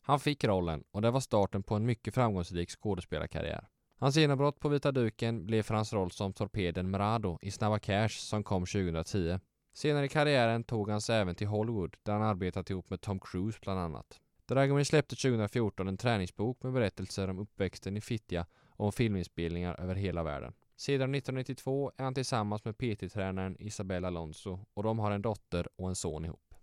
Han 0.01 0.21
fick 0.21 0.45
rollen 0.45 0.85
och 0.91 1.03
det 1.03 1.11
var 1.11 1.21
starten 1.21 1.63
på 1.63 1.75
en 1.75 1.87
mycket 1.87 2.15
framgångsrik 2.15 2.71
skådespelarkarriär. 2.71 3.69
Hans 3.99 4.17
genombrott 4.17 4.61
på 4.61 4.69
vita 4.69 4.93
duken 4.93 5.47
blev 5.47 5.63
för 5.63 5.75
hans 5.75 5.93
roll 5.93 6.11
som 6.11 6.33
torpeden 6.33 6.91
Mrado 6.91 7.39
i 7.43 7.51
Snabba 7.51 7.79
Cash 7.79 8.09
som 8.09 8.45
kom 8.45 8.67
2010. 8.67 9.39
Senare 9.73 10.05
i 10.05 10.09
karriären 10.09 10.65
tog 10.65 10.91
han 10.91 11.01
sig 11.01 11.17
även 11.17 11.35
till 11.35 11.47
Hollywood 11.47 11.97
där 12.03 12.13
han 12.13 12.23
arbetat 12.23 12.71
ihop 12.71 12.91
med 12.91 13.01
Tom 13.01 13.21
Cruise 13.21 13.59
bland 13.63 13.81
annat. 13.81 14.21
Dragomir 14.47 14.85
släppte 14.85 15.17
2014 15.17 15.89
en 15.89 15.97
träningsbok 15.97 16.63
med 16.63 16.73
berättelser 16.73 17.31
om 17.31 17.39
uppväxten 17.39 17.97
i 17.97 18.01
Fittja 18.01 18.47
och 18.77 18.87
om 18.87 18.93
filminspelningar 18.93 19.81
över 19.81 19.95
hela 19.95 20.23
världen. 20.23 20.53
Sedan 20.77 21.15
1992 21.15 21.93
är 21.97 22.05
han 22.05 22.15
tillsammans 22.15 22.65
med 22.65 22.79
PT-tränaren 22.79 23.57
Isabella 23.59 24.09
Alonso 24.09 24.59
och 24.75 24.83
de 24.83 24.99
har 24.99 25.11
en 25.11 25.23
dotter 25.23 25.69
och 25.77 25.89
en 25.89 25.95
son 25.95 26.25
ihop. 26.25 26.55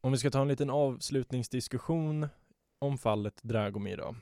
Om 0.00 0.12
vi 0.12 0.18
ska 0.18 0.30
ta 0.30 0.42
en 0.42 0.48
liten 0.48 0.70
avslutningsdiskussion 0.70 2.28
om 2.78 2.98
fallet 2.98 3.42
Dragomir 3.42 3.96
då. 3.96 4.16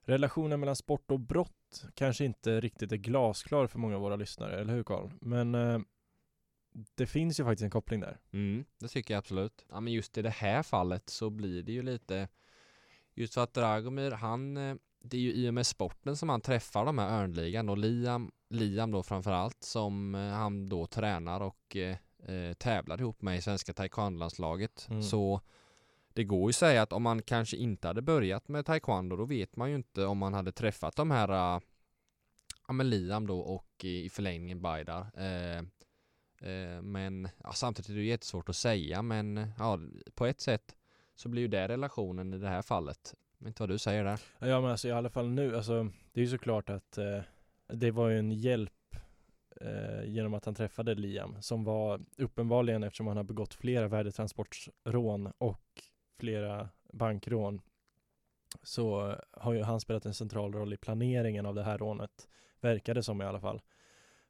Relationen 0.00 0.60
mellan 0.60 0.76
sport 0.76 1.10
och 1.10 1.20
brott 1.20 1.84
kanske 1.94 2.24
inte 2.24 2.60
riktigt 2.60 2.92
är 2.92 2.96
glasklar 2.96 3.66
för 3.66 3.78
många 3.78 3.94
av 3.94 4.00
våra 4.00 4.16
lyssnare, 4.16 4.60
eller 4.60 4.74
hur 4.74 4.84
Karl? 4.84 5.10
Men 5.20 5.54
eh, 5.54 5.78
det 6.94 7.06
finns 7.06 7.40
ju 7.40 7.44
faktiskt 7.44 7.64
en 7.64 7.70
koppling 7.70 8.00
där. 8.00 8.18
Mm, 8.32 8.64
det 8.78 8.88
tycker 8.88 9.14
jag 9.14 9.18
absolut. 9.18 9.66
Ja, 9.68 9.80
men 9.80 9.92
just 9.92 10.18
i 10.18 10.22
det 10.22 10.30
här 10.30 10.62
fallet 10.62 11.10
så 11.10 11.30
blir 11.30 11.62
det 11.62 11.72
ju 11.72 11.82
lite 11.82 12.28
Just 13.18 13.34
för 13.34 13.42
att 13.42 13.54
Dragomir, 13.54 14.10
han 14.10 14.56
eh, 14.56 14.76
Det 15.10 15.16
är 15.16 15.20
ju 15.20 15.32
i 15.32 15.48
och 15.50 15.54
med 15.54 15.66
sporten 15.66 16.16
som 16.16 16.28
han 16.28 16.40
träffar 16.40 16.84
de 16.84 16.98
här 16.98 17.22
Örnligan 17.22 17.68
och 17.68 17.78
Liam 17.78 18.30
Liam 18.48 18.90
då 18.90 19.02
framförallt 19.02 19.62
som 19.62 20.14
eh, 20.14 20.20
han 20.20 20.68
då 20.68 20.86
tränar 20.86 21.40
och 21.40 21.76
eh, 21.76 21.96
eh, 22.28 22.52
tävlar 22.52 23.00
ihop 23.00 23.22
med 23.22 23.38
i 23.38 23.42
svenska 23.42 23.72
taekwondo-landslaget. 23.72 24.86
Mm. 24.90 25.02
Så 25.02 25.40
det 26.08 26.24
går 26.24 26.42
ju 26.42 26.48
att 26.48 26.56
säga 26.56 26.82
att 26.82 26.92
om 26.92 27.02
man 27.02 27.22
kanske 27.22 27.56
inte 27.56 27.88
hade 27.88 28.02
börjat 28.02 28.48
med 28.48 28.66
taekwondo 28.66 29.16
då 29.16 29.24
vet 29.24 29.56
man 29.56 29.70
ju 29.70 29.76
inte 29.76 30.04
om 30.04 30.18
man 30.18 30.34
hade 30.34 30.52
träffat 30.52 30.96
de 30.96 31.10
här 31.10 31.30
uh, 31.30 31.62
Ja 32.68 32.72
men 32.72 32.90
Liam 32.90 33.26
då 33.26 33.38
och 33.40 33.84
i, 33.84 34.04
i 34.04 34.08
förlängningen 34.08 34.62
Bajdar. 34.62 35.00
Eh, 35.00 35.62
Eh, 36.40 36.82
men 36.82 37.28
ja, 37.42 37.52
samtidigt 37.52 37.90
är 37.90 37.94
det 37.94 38.02
jättesvårt 38.02 38.48
att 38.48 38.56
säga 38.56 39.02
men 39.02 39.52
ja, 39.58 39.78
på 40.14 40.26
ett 40.26 40.40
sätt 40.40 40.76
så 41.14 41.28
blir 41.28 41.42
ju 41.42 41.48
det 41.48 41.68
relationen 41.68 42.34
i 42.34 42.38
det 42.38 42.48
här 42.48 42.62
fallet. 42.62 43.14
Inte 43.46 43.62
vad 43.62 43.68
du 43.68 43.78
säger 43.78 44.04
där. 44.04 44.20
Ja 44.38 44.60
men 44.60 44.70
alltså 44.70 44.88
i 44.88 44.92
alla 44.92 45.10
fall 45.10 45.28
nu, 45.28 45.56
alltså 45.56 45.90
det 46.12 46.20
är 46.20 46.24
ju 46.24 46.30
såklart 46.30 46.70
att 46.70 46.98
eh, 46.98 47.20
det 47.66 47.90
var 47.90 48.08
ju 48.08 48.18
en 48.18 48.32
hjälp 48.32 48.96
eh, 49.60 50.04
genom 50.04 50.34
att 50.34 50.44
han 50.44 50.54
träffade 50.54 50.94
Liam 50.94 51.42
som 51.42 51.64
var 51.64 52.00
uppenbarligen 52.16 52.82
eftersom 52.82 53.06
han 53.06 53.16
har 53.16 53.24
begått 53.24 53.54
flera 53.54 53.88
värdetransportrån 53.88 55.32
och 55.38 55.82
flera 56.18 56.68
bankrån 56.92 57.60
så 58.62 59.16
har 59.32 59.52
ju 59.52 59.62
han 59.62 59.80
spelat 59.80 60.06
en 60.06 60.14
central 60.14 60.52
roll 60.52 60.72
i 60.72 60.76
planeringen 60.76 61.46
av 61.46 61.54
det 61.54 61.62
här 61.62 61.78
rånet 61.78 62.28
verkade 62.60 63.02
som 63.02 63.22
i 63.22 63.24
alla 63.24 63.40
fall. 63.40 63.62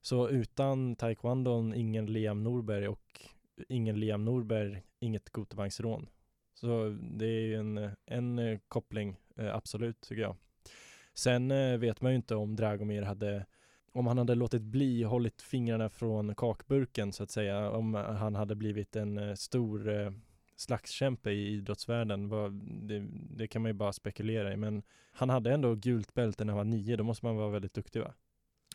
Så 0.00 0.28
utan 0.28 0.96
taekwondon 0.96 1.75
ingen 1.75 2.06
Liam 2.06 2.42
Norberg 2.42 2.88
och 2.88 3.20
ingen 3.68 4.00
Liam 4.00 4.25
Norberg 4.25 4.82
inget 4.99 5.30
Gotebanksrån. 5.30 6.08
Så 6.60 6.96
det 7.00 7.26
är 7.26 7.40
ju 7.40 7.54
en, 7.54 7.90
en 8.06 8.38
eh, 8.38 8.58
koppling, 8.68 9.16
eh, 9.36 9.54
absolut 9.54 10.00
tycker 10.00 10.22
jag. 10.22 10.36
Sen 11.14 11.50
eh, 11.50 11.78
vet 11.78 12.00
man 12.00 12.12
ju 12.12 12.16
inte 12.16 12.34
om 12.34 12.56
Dragomir 12.56 13.02
hade 13.02 13.46
om 13.92 14.06
han 14.06 14.18
hade 14.18 14.34
låtit 14.34 14.62
bli, 14.62 15.02
hållit 15.02 15.42
fingrarna 15.42 15.88
från 15.88 16.34
kakburken 16.34 17.12
så 17.12 17.22
att 17.22 17.30
säga, 17.30 17.70
om 17.70 17.94
han 17.94 18.34
hade 18.34 18.54
blivit 18.54 18.96
en 18.96 19.36
stor 19.36 20.12
slagskämpe 20.56 21.30
i 21.30 21.48
idrottsvärlden, 21.48 22.28
det, 22.86 23.06
det, 23.36 23.48
kan 23.48 23.62
man 23.62 23.68
ju 23.68 23.72
bara 23.72 23.92
spekulera 23.92 24.52
i. 24.52 24.56
Men 24.56 24.82
han 25.12 25.30
hade 25.30 25.52
ändå 25.52 25.75
gult 25.75 26.14
bälte 26.14 26.44
när 26.44 26.52
han 26.52 26.58
var 26.58 26.64
nio, 26.64 26.96
då 26.96 27.04
måste 27.04 27.26
man 27.26 27.36
vara 27.36 27.50
väldigt 27.50 27.75
duktig 27.75 28.00
va? 28.00 28.14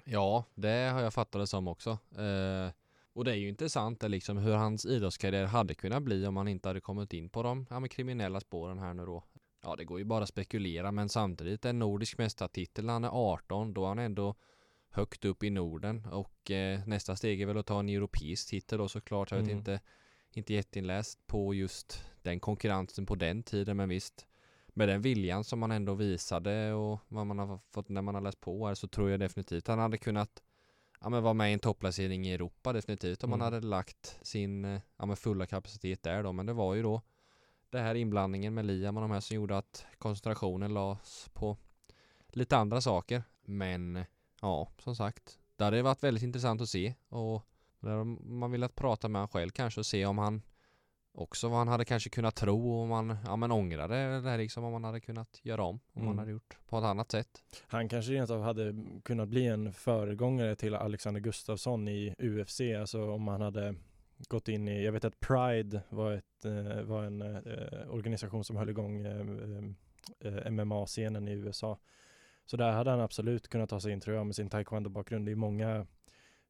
Ja, 0.05 0.45
det 0.55 0.89
har 0.93 1.01
jag 1.01 1.13
fattat 1.13 1.41
det 1.41 1.47
som 1.47 1.67
också. 1.67 1.89
Eh, 2.17 2.71
och 3.13 3.23
det 3.23 3.31
är 3.31 3.35
ju 3.35 3.49
intressant 3.49 3.99
det 3.99 4.07
liksom 4.07 4.37
hur 4.37 4.53
hans 4.53 4.85
idrottskarriär 4.85 5.45
hade 5.45 5.75
kunnat 5.75 6.03
bli 6.03 6.27
om 6.27 6.37
han 6.37 6.47
inte 6.47 6.69
hade 6.69 6.81
kommit 6.81 7.13
in 7.13 7.29
på 7.29 7.43
de 7.43 7.65
ja, 7.69 7.81
kriminella 7.89 8.39
spåren 8.39 8.79
här 8.79 8.93
nu 8.93 9.05
då. 9.05 9.23
Ja, 9.63 9.75
det 9.75 9.85
går 9.85 9.99
ju 9.99 10.05
bara 10.05 10.23
att 10.23 10.29
spekulera, 10.29 10.91
men 10.91 11.09
samtidigt 11.09 11.65
en 11.65 11.79
nordisk 11.79 12.17
mästartitel 12.17 12.85
när 12.85 12.93
han 12.93 13.03
är 13.03 13.09
18, 13.33 13.73
då 13.73 13.83
är 13.83 13.87
han 13.87 13.99
ändå 13.99 14.35
högt 14.89 15.25
upp 15.25 15.43
i 15.43 15.49
Norden 15.49 16.05
och 16.05 16.51
eh, 16.51 16.87
nästa 16.87 17.15
steg 17.15 17.41
är 17.41 17.45
väl 17.45 17.57
att 17.57 17.65
ta 17.65 17.79
en 17.79 17.89
europeisk 17.89 18.49
titel 18.49 18.77
då 18.77 18.87
såklart. 18.87 19.31
Jag 19.31 19.37
vet 19.37 19.47
mm. 19.47 19.57
inte, 19.57 19.79
inte 20.31 20.53
jätteinläst 20.53 21.27
på 21.27 21.53
just 21.53 22.03
den 22.21 22.39
konkurrensen 22.39 23.05
på 23.05 23.15
den 23.15 23.43
tiden, 23.43 23.77
men 23.77 23.89
visst 23.89 24.27
med 24.67 24.87
den 24.87 25.01
viljan 25.01 25.43
som 25.43 25.59
man 25.59 25.71
ändå 25.71 25.93
visade 25.93 26.73
och 26.73 26.99
vad 27.07 27.27
man 27.27 27.39
har 27.39 27.59
fått 27.71 27.89
när 27.89 28.01
man 28.01 28.15
har 28.15 28.21
läst 28.21 28.41
på 28.41 28.67
här 28.67 28.75
så 28.75 28.87
tror 28.87 29.09
jag 29.09 29.19
definitivt 29.19 29.67
han 29.67 29.79
hade 29.79 29.97
kunnat 29.97 30.41
ja, 31.01 31.09
men 31.09 31.23
vara 31.23 31.33
med 31.33 31.49
i 31.49 31.53
en 31.53 31.59
topplacering 31.59 32.27
i 32.27 32.33
Europa 32.33 32.73
definitivt 32.73 33.23
om 33.23 33.29
mm. 33.29 33.39
man 33.39 33.53
hade 33.53 33.67
lagt 33.67 34.19
sin 34.21 34.65
eh, 34.65 34.81
ja, 34.97 35.05
men 35.05 35.17
fulla 35.17 35.45
kapacitet 35.45 36.03
där 36.03 36.23
då. 36.23 36.31
Men 36.31 36.45
det 36.45 36.53
var 36.53 36.75
ju 36.75 36.81
då 36.81 37.01
det 37.69 37.79
här 37.79 37.95
inblandningen 37.95 38.53
med 38.53 38.65
Liam 38.65 38.97
och 38.97 39.01
de 39.01 39.11
här 39.11 39.19
som 39.19 39.35
gjorde 39.35 39.57
att 39.57 39.85
koncentrationen 39.97 40.73
lades 40.73 41.29
på 41.33 41.57
lite 42.27 42.57
andra 42.57 42.81
saker. 42.81 43.23
Men 43.41 44.05
ja, 44.41 44.69
som 44.77 44.95
sagt, 44.95 45.39
det 45.55 45.63
hade 45.63 45.81
varit 45.81 46.03
väldigt 46.03 46.23
intressant 46.23 46.61
att 46.61 46.69
se 46.69 46.93
och 47.09 47.45
man 48.19 48.51
vill 48.51 48.63
att 48.63 48.75
prata 48.75 49.07
med 49.07 49.19
honom 49.19 49.27
själv 49.27 49.49
kanske 49.49 49.79
och 49.79 49.85
se 49.85 50.05
om 50.05 50.17
han 50.17 50.41
också 51.13 51.49
vad 51.49 51.57
han 51.57 51.67
hade 51.67 51.85
kanske 51.85 52.09
kunnat 52.09 52.35
tro 52.35 52.81
om 52.81 52.89
man, 52.89 53.17
ja 53.25 53.35
men 53.35 53.51
ångrade 53.51 54.21
det 54.21 54.29
här 54.29 54.37
liksom 54.37 54.63
om 54.63 54.71
man 54.71 54.83
hade 54.83 54.99
kunnat 54.99 55.39
göra 55.43 55.63
om, 55.63 55.79
om 55.93 56.01
mm. 56.01 56.05
man 56.05 56.19
hade 56.19 56.31
gjort 56.31 56.57
på 56.67 56.77
ett 56.77 56.83
annat 56.83 57.11
sätt. 57.11 57.43
Han 57.67 57.89
kanske 57.89 58.11
rent 58.11 58.29
av 58.29 58.41
hade 58.41 58.75
kunnat 59.03 59.29
bli 59.29 59.47
en 59.47 59.73
föregångare 59.73 60.55
till 60.55 60.75
Alexander 60.75 61.21
Gustafsson 61.21 61.87
i 61.87 62.15
UFC, 62.19 62.61
alltså 62.79 63.11
om 63.11 63.27
han 63.27 63.41
hade 63.41 63.75
gått 64.29 64.47
in 64.47 64.67
i, 64.67 64.83
jag 64.85 64.91
vet 64.91 65.05
att 65.05 65.19
Pride 65.19 65.81
var, 65.89 66.11
ett, 66.11 66.45
eh, 66.45 66.81
var 66.81 67.03
en 67.03 67.21
eh, 67.21 67.89
organisation 67.89 68.43
som 68.43 68.55
höll 68.55 68.69
igång 68.69 69.05
eh, 69.05 70.51
MMA-scenen 70.51 71.27
i 71.27 71.31
USA. 71.31 71.79
Så 72.45 72.57
där 72.57 72.71
hade 72.71 72.91
han 72.91 72.99
absolut 72.99 73.47
kunnat 73.47 73.69
ta 73.69 73.79
sig 73.79 73.91
in 73.91 74.01
tror 74.01 74.15
jag 74.15 74.25
med 74.25 74.35
sin 74.35 74.49
taekwondo-bakgrund. 74.49 75.25
Det 75.25 75.31
är 75.31 75.35
många 75.35 75.87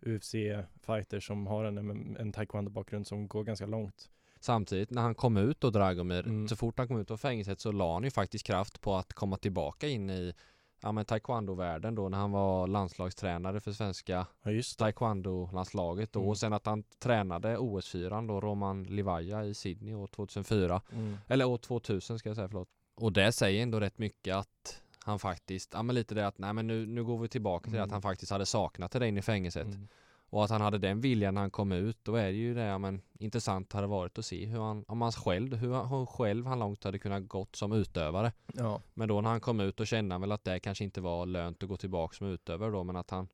UFC-fighters 0.02 1.28
som 1.28 1.48
har 1.48 1.64
en, 1.64 1.78
en 2.18 2.34
taekwondo-bakgrund 2.34 3.08
som 3.08 3.28
går 3.28 3.44
ganska 3.44 3.66
långt. 3.66 4.10
Samtidigt 4.42 4.90
när 4.90 5.02
han 5.02 5.16
kom 5.16 5.38
ut 5.38 5.64
och 5.64 5.72
Dragomir, 5.72 6.28
mm. 6.28 6.48
så 6.48 6.56
fort 6.56 6.78
han 6.78 6.88
kom 6.88 7.00
ut 7.00 7.12
av 7.12 7.18
fängelset 7.18 7.60
så 7.60 7.72
la 7.72 7.94
han 7.94 8.04
ju 8.04 8.12
faktiskt 8.12 8.46
kraft 8.46 8.82
på 8.82 8.96
att 8.96 9.14
komma 9.14 9.38
tillbaka 9.38 9.88
in 9.88 10.10
i 10.10 10.34
ja, 10.82 10.92
men 10.92 11.06
taekwondo-världen 11.06 11.96
då 11.96 12.10
när 12.10 12.18
han 12.18 12.32
var 12.32 12.68
landslagstränare 12.68 13.60
för 13.60 13.72
svenska 13.72 14.26
ja, 14.44 14.52
taekwondo-landslaget 14.78 16.14
då 16.14 16.20
mm. 16.20 16.30
och 16.30 16.38
sen 16.38 16.54
att 16.54 16.66
han 16.66 16.84
tränade 17.00 17.58
OS-fyran 17.58 18.28
då 18.28 18.42
Roman 18.42 18.84
Livaja 18.84 19.46
i 19.46 19.54
Sydney 19.54 19.94
år 19.94 20.08
2004 20.08 20.82
mm. 20.92 21.18
eller 21.28 21.46
år 21.46 21.58
2000 21.58 22.20
ska 22.20 22.30
jag 22.30 22.36
säga 22.36 22.48
förlåt 22.48 22.70
och 22.96 23.14
det 23.14 23.32
säger 23.32 23.64
ändå 23.64 23.80
rätt 23.80 23.98
mycket 23.98 24.36
att 24.36 24.82
han 25.04 25.20
faktiskt, 25.20 25.74
ja 25.74 25.84
men 25.84 25.96
lite 25.96 26.16
det 26.16 26.28
att 26.28 26.38
nej 26.38 26.54
men 26.54 26.68
nu, 26.68 26.86
nu 26.86 27.04
går 27.04 27.18
vi 27.18 27.28
tillbaka 27.28 27.64
till 27.64 27.76
mm. 27.76 27.86
att 27.86 27.92
han 27.92 28.02
faktiskt 28.02 28.32
hade 28.32 28.46
saknat 28.46 28.92
det 28.92 29.08
inne 29.08 29.20
i 29.20 29.24
fängelset 29.24 29.66
mm. 29.66 29.88
Och 30.32 30.44
att 30.44 30.50
han 30.50 30.62
hade 30.62 30.78
den 30.78 31.02
viljan 31.02 31.34
när 31.34 31.42
han 31.42 31.52
kom 31.52 31.72
ut, 31.72 31.98
då 32.04 32.16
är 32.16 32.26
det 32.26 32.38
ju 32.38 32.54
det, 32.54 32.62
ja, 32.64 32.78
men 32.78 33.02
intressant 33.20 33.74
hade 33.74 33.88
varit 33.88 34.18
att 34.18 34.26
se 34.26 34.46
hur 34.46 34.60
han, 34.60 34.86
om 34.88 35.02
han 35.02 35.12
själv, 35.12 35.56
hur 35.56 35.74
han 35.74 36.08
själv 36.08 36.46
han 36.46 36.60
långt 36.60 36.84
hade 36.84 37.00
kunnat 37.00 37.28
gått 37.28 37.56
som 37.56 37.72
utövare. 37.72 38.32
Ja. 38.54 38.82
Men 38.94 39.08
då 39.08 39.22
när 39.22 39.30
han 39.30 39.40
kom 39.40 39.60
ut, 39.60 39.78
då 39.78 39.86
kände 39.86 40.14
han 40.14 40.22
väl 40.22 40.32
att 40.32 40.44
det 40.44 40.60
kanske 40.60 40.84
inte 40.84 41.02
var 41.02 41.26
lönt 41.26 41.64
att 41.64 41.70
gå 41.70 41.78
tillbaka 41.78 42.16
som 42.16 42.28
utövare 42.28 42.72
då, 42.72 42.84
men 42.84 42.96
att 42.96 43.10
han 43.10 43.28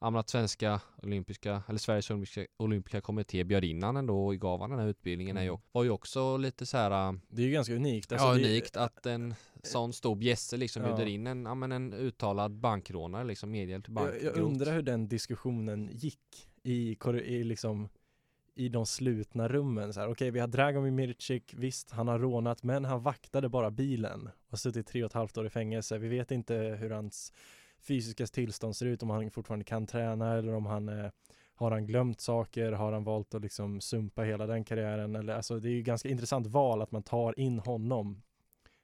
Ja 0.00 0.18
att 0.18 0.28
svenska 0.28 0.80
olympiska, 1.02 1.62
eller 1.68 1.78
Sveriges 1.78 2.10
olympiska, 2.10 2.46
olympiska 2.56 3.00
kommitté 3.00 3.44
bjöd 3.44 3.64
in 3.64 3.82
han 3.82 3.96
ändå 3.96 4.26
och 4.26 4.36
gav 4.36 4.60
han 4.60 4.70
den 4.70 4.78
här 4.78 4.86
utbildningen 4.86 5.36
mm. 5.36 5.48
är 5.48 5.52
ju, 5.52 5.58
var 5.72 5.84
ju 5.84 5.90
också 5.90 6.36
lite 6.36 6.66
så 6.66 6.76
här. 6.76 7.08
Äh, 7.08 7.18
det 7.28 7.42
är 7.42 7.46
ju 7.46 7.52
ganska 7.52 7.74
unikt. 7.74 8.12
Alltså 8.12 8.26
ja, 8.26 8.34
unikt 8.34 8.76
att 8.76 9.06
en 9.06 9.34
sån 9.62 9.92
stor 9.92 10.16
bjässe 10.16 10.56
liksom 10.56 10.82
ja. 10.82 10.88
bjuder 10.88 11.12
in 11.12 11.26
en, 11.26 11.44
ja 11.44 11.54
men 11.54 11.72
en 11.72 11.92
uttalad 11.92 12.52
bankrånare 12.52 13.24
liksom 13.24 13.50
medhjälp 13.50 13.84
till 13.84 13.92
bank. 13.92 14.14
Jag, 14.14 14.22
jag 14.22 14.36
undrar 14.36 14.72
hur 14.74 14.82
den 14.82 15.08
diskussionen 15.08 15.90
gick 15.92 16.48
i, 16.62 16.96
i 17.24 17.44
liksom 17.44 17.88
i 18.58 18.68
de 18.68 18.86
slutna 18.86 19.48
rummen 19.48 19.92
så 19.92 20.00
här, 20.00 20.06
okej 20.06 20.12
okay, 20.12 20.30
vi 20.30 20.40
har 20.40 20.46
Dragomir 20.46 20.90
Mircik, 20.90 21.54
visst 21.56 21.90
han 21.90 22.08
har 22.08 22.18
rånat 22.18 22.62
men 22.62 22.84
han 22.84 23.02
vaktade 23.02 23.48
bara 23.48 23.70
bilen 23.70 24.30
och 24.50 24.58
suttit 24.58 24.86
tre 24.86 25.04
och 25.04 25.06
ett 25.06 25.12
halvt 25.12 25.38
år 25.38 25.46
i 25.46 25.50
fängelse. 25.50 25.98
Vi 25.98 26.08
vet 26.08 26.30
inte 26.30 26.54
hur 26.54 26.90
hans 26.90 27.32
fysiska 27.80 28.26
tillstånd 28.26 28.76
ser 28.76 28.86
ut, 28.86 29.02
om 29.02 29.10
han 29.10 29.30
fortfarande 29.30 29.64
kan 29.64 29.86
träna 29.86 30.34
eller 30.34 30.54
om 30.54 30.66
han 30.66 30.88
eh, 30.88 31.10
har 31.54 31.70
han 31.70 31.86
glömt 31.86 32.20
saker? 32.20 32.72
Har 32.72 32.92
han 32.92 33.04
valt 33.04 33.34
att 33.34 33.42
liksom 33.42 33.80
sumpa 33.80 34.22
hela 34.22 34.46
den 34.46 34.64
karriären? 34.64 35.16
Eller, 35.16 35.34
alltså, 35.34 35.58
det 35.58 35.68
är 35.68 35.72
ju 35.72 35.82
ganska 35.82 36.08
intressant 36.08 36.46
val 36.46 36.82
att 36.82 36.92
man 36.92 37.02
tar 37.02 37.40
in 37.40 37.58
honom. 37.58 38.22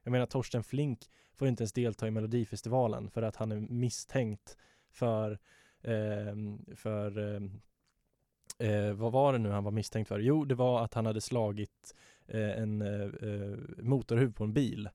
Jag 0.03 0.11
menar 0.11 0.27
Torsten 0.27 0.65
Flink 0.65 1.11
får 1.35 1.49
inte 1.49 1.63
ens 1.63 1.73
delta 1.73 2.07
i 2.07 2.11
Melodifestivalen 2.11 3.11
för 3.11 3.23
att 3.23 3.37
han 3.37 3.53
är 3.53 3.61
misstänkt 3.61 4.57
för, 4.91 5.39
eh, 5.83 6.35
för 6.77 7.19
eh, 7.19 7.43
eh, 8.69 8.93
vad 8.93 9.13
var 9.13 9.33
det 9.33 9.39
nu 9.39 9.51
han 9.51 9.65
var 9.65 9.71
misstänkt 9.71 10.09
för? 10.09 10.19
Jo, 10.19 10.45
det 10.45 10.55
var 10.55 10.85
att 10.85 10.95
han 10.95 11.07
hade 11.07 11.21
slagit 11.21 11.95
eh, 12.27 12.51
en 12.51 12.83
eh, 12.83 13.31
eh 13.31 13.59
motorhuv 13.79 14.33
på 14.33 14.45
en 14.45 14.53
bil. 14.53 14.89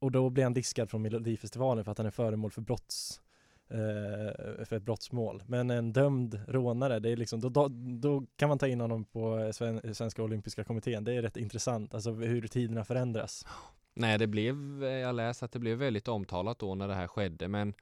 Och 0.00 0.12
då 0.12 0.30
blir 0.30 0.44
han 0.44 0.54
diskad 0.54 0.90
från 0.90 1.02
Melodifestivalen 1.02 1.84
för 1.84 1.92
att 1.92 1.98
han 1.98 2.06
är 2.06 2.10
föremål 2.10 2.50
för 2.50 2.60
brotts 2.60 3.20
eh, 3.68 4.64
för 4.64 4.72
ett 4.72 4.82
brottsmål. 4.82 5.42
Men 5.46 5.70
en 5.70 5.92
dömd 5.92 6.40
rånare, 6.48 6.98
det 6.98 7.10
är 7.10 7.16
liksom, 7.16 7.40
då, 7.40 7.48
då, 7.48 7.68
då 8.00 8.26
kan 8.36 8.48
man 8.48 8.58
ta 8.58 8.66
in 8.66 8.80
honom 8.80 9.04
på 9.04 9.50
Sven, 9.52 9.94
Svenska 9.94 10.22
Olympiska 10.22 10.64
Kommittén. 10.64 11.04
Det 11.04 11.12
är 11.14 11.22
rätt 11.22 11.36
intressant, 11.36 11.94
alltså 11.94 12.12
hur 12.12 12.46
tiderna 12.46 12.84
förändras. 12.84 13.46
Nej, 13.94 14.18
det 14.18 14.26
blev, 14.26 14.84
jag 14.84 15.14
läste 15.14 15.44
att 15.44 15.52
det 15.52 15.58
blev 15.58 15.78
väldigt 15.78 16.08
omtalat 16.08 16.58
då 16.58 16.74
när 16.74 16.88
det 16.88 16.94
här 16.94 17.06
skedde, 17.06 17.48
men 17.48 17.74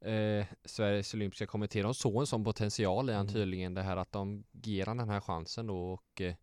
eh, 0.00 0.46
Sveriges 0.64 1.14
Olympiska 1.14 1.46
Kommitté, 1.46 1.82
de 1.82 1.94
såg 1.94 2.20
en 2.20 2.26
sån 2.26 2.44
potential 2.44 3.10
i 3.10 3.12
han 3.12 3.20
mm. 3.20 3.32
tydligen, 3.32 3.74
det 3.74 3.82
här 3.82 3.96
att 3.96 4.12
de 4.12 4.44
ger 4.52 4.86
han 4.86 4.96
den 4.96 5.08
här 5.08 5.20
chansen 5.20 5.66
då 5.66 5.92
och 5.92 6.20
eh, 6.20 6.34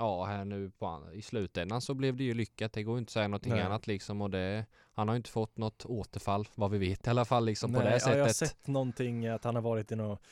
ja, 0.00 0.24
här 0.24 0.44
nu 0.44 0.70
på, 0.70 1.02
i 1.12 1.22
slutändan 1.22 1.80
så 1.80 1.94
blev 1.94 2.16
det 2.16 2.24
ju 2.24 2.34
lyckat. 2.34 2.72
Det 2.72 2.82
går 2.82 2.98
inte 2.98 3.08
att 3.08 3.12
säga 3.12 3.28
någonting 3.28 3.52
Nej. 3.52 3.62
annat 3.62 3.86
liksom 3.86 4.22
och 4.22 4.30
det 4.30 4.66
Han 4.92 5.08
har 5.08 5.16
inte 5.16 5.30
fått 5.30 5.56
något 5.56 5.86
återfall 5.86 6.48
vad 6.54 6.70
vi 6.70 6.78
vet 6.78 7.06
i 7.06 7.10
alla 7.10 7.24
fall 7.24 7.44
liksom 7.44 7.70
Nej, 7.70 7.80
på 7.80 7.86
det 7.86 7.92
ja, 7.92 8.00
sättet. 8.00 8.16
Jag 8.16 8.24
har 8.24 8.32
sett 8.32 8.66
någonting 8.66 9.26
att 9.26 9.44
han 9.44 9.54
har 9.54 9.62
varit 9.62 9.92
i 9.92 9.96
något 9.96 10.22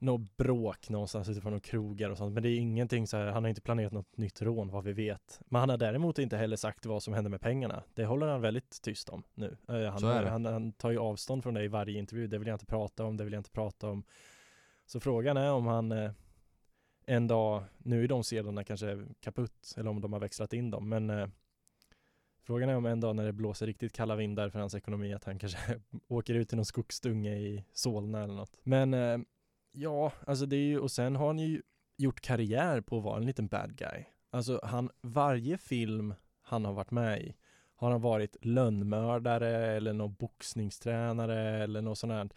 något 0.00 0.36
bråk 0.36 0.88
någonstans 0.88 1.28
utifrån 1.28 1.52
några 1.52 1.60
krogar 1.60 2.10
och 2.10 2.18
sånt. 2.18 2.34
Men 2.34 2.42
det 2.42 2.48
är 2.48 2.58
ingenting 2.58 3.06
så 3.06 3.16
här, 3.16 3.26
han 3.26 3.44
har 3.44 3.48
inte 3.48 3.60
planerat 3.60 3.92
något 3.92 4.16
nytt 4.16 4.42
rån 4.42 4.68
vad 4.70 4.84
vi 4.84 4.92
vet. 4.92 5.40
Men 5.48 5.60
han 5.60 5.68
har 5.68 5.76
däremot 5.76 6.18
inte 6.18 6.36
heller 6.36 6.56
sagt 6.56 6.86
vad 6.86 7.02
som 7.02 7.14
hände 7.14 7.30
med 7.30 7.40
pengarna. 7.40 7.82
Det 7.94 8.04
håller 8.04 8.26
han 8.26 8.40
väldigt 8.40 8.82
tyst 8.82 9.08
om 9.08 9.22
nu. 9.34 9.56
Eh, 9.68 9.92
han, 9.92 10.26
han, 10.26 10.46
han, 10.46 10.72
tar 10.72 10.90
ju 10.90 10.98
avstånd 10.98 11.42
från 11.42 11.54
det 11.54 11.64
i 11.64 11.68
varje 11.68 11.98
intervju. 11.98 12.26
Det 12.26 12.38
vill 12.38 12.48
jag 12.48 12.54
inte 12.54 12.66
prata 12.66 13.04
om, 13.04 13.16
det 13.16 13.24
vill 13.24 13.32
jag 13.32 13.40
inte 13.40 13.50
prata 13.50 13.90
om. 13.90 14.02
Så 14.86 15.00
frågan 15.00 15.36
är 15.36 15.52
om 15.52 15.66
han 15.66 15.92
eh, 15.92 16.10
en 17.10 17.26
dag, 17.26 17.64
nu 17.78 18.04
är 18.04 18.08
de 18.08 18.24
sedlarna 18.24 18.64
kanske 18.64 19.06
kaputt 19.20 19.74
eller 19.76 19.90
om 19.90 20.00
de 20.00 20.12
har 20.12 20.20
växlat 20.20 20.52
in 20.52 20.70
dem, 20.70 20.88
men 20.88 21.10
eh, 21.10 21.26
frågan 22.42 22.68
är 22.68 22.76
om 22.76 22.86
en 22.86 23.00
dag 23.00 23.16
när 23.16 23.24
det 23.24 23.32
blåser 23.32 23.66
riktigt 23.66 23.92
kalla 23.92 24.16
vindar 24.16 24.50
för 24.50 24.58
hans 24.58 24.74
ekonomi 24.74 25.14
att 25.14 25.24
han 25.24 25.38
kanske 25.38 25.80
åker 26.08 26.34
ut 26.34 26.48
till 26.48 26.56
någon 26.56 26.64
skogsdunge 26.64 27.36
i 27.36 27.64
Solna 27.72 28.22
eller 28.22 28.34
något. 28.34 28.56
Men 28.62 28.94
eh, 28.94 29.18
ja, 29.72 30.12
alltså 30.26 30.46
det 30.46 30.56
är 30.56 30.66
ju, 30.66 30.78
och 30.78 30.90
sen 30.90 31.16
har 31.16 31.26
han 31.26 31.38
ju 31.38 31.62
gjort 31.96 32.20
karriär 32.20 32.80
på 32.80 32.98
att 32.98 33.04
vara 33.04 33.16
en 33.16 33.26
liten 33.26 33.46
bad 33.46 33.76
guy. 33.76 34.04
Alltså 34.30 34.60
han, 34.62 34.90
varje 35.00 35.58
film 35.58 36.14
han 36.42 36.64
har 36.64 36.72
varit 36.72 36.90
med 36.90 37.22
i 37.22 37.34
har 37.74 37.90
han 37.90 38.00
varit 38.00 38.36
lönnmördare 38.40 39.76
eller 39.76 39.92
någon 39.92 40.14
boxningstränare 40.14 41.62
eller 41.62 41.82
något 41.82 41.98
sånt 41.98 42.12
här. 42.12 42.28